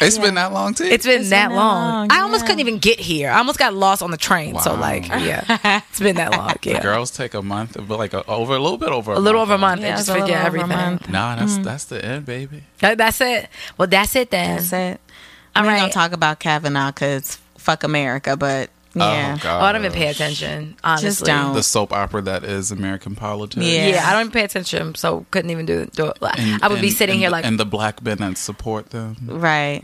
[0.00, 0.84] It's been that long too.
[0.84, 2.08] It's been It's that been that long.
[2.08, 3.30] long, I almost couldn't even get here.
[3.30, 4.58] I almost got lost on the train.
[4.58, 6.54] So like, yeah, it's been that long.
[6.62, 9.40] Yeah, Girls take a month, but like a, over a little bit over a little
[9.40, 9.80] over a month.
[9.80, 10.90] month Yeah, and it's just a forget little over a everything.
[10.92, 11.08] month.
[11.08, 11.62] Nah, that's mm-hmm.
[11.62, 12.62] that's the end, baby.
[12.80, 13.48] That- that's it.
[13.78, 14.56] Well, that's it then.
[14.56, 15.00] That's it.
[15.54, 15.80] I'm not right.
[15.80, 19.34] gonna talk about Kavanaugh because fuck America, but Oh, yeah.
[19.38, 19.60] Oh god.
[19.60, 20.76] Oh, I don't even pay attention.
[20.84, 21.54] Honestly, Just don't.
[21.54, 23.64] The soap opera that is American politics.
[23.66, 23.86] Yeah.
[23.88, 24.08] Yeah.
[24.08, 26.18] I don't even pay attention, so couldn't even do, do it.
[26.38, 29.16] And- I would be sitting here the- like, and the black men that support them.
[29.26, 29.82] Right.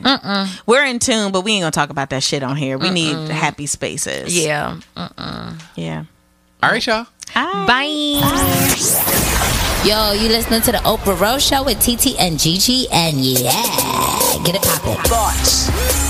[0.66, 2.78] We're in tune, but we ain't gonna talk about that shit on here.
[2.78, 4.36] We need happy spaces.
[4.36, 4.76] yeah.
[5.74, 6.04] Yeah.
[6.62, 7.06] All right, y'all.
[7.34, 8.20] Bye.
[9.84, 13.50] Yo, you listening to the Oprah Rose Show with TT and Gigi, and yeah,
[14.44, 15.02] get it poppin'.
[15.04, 16.09] Thoughts.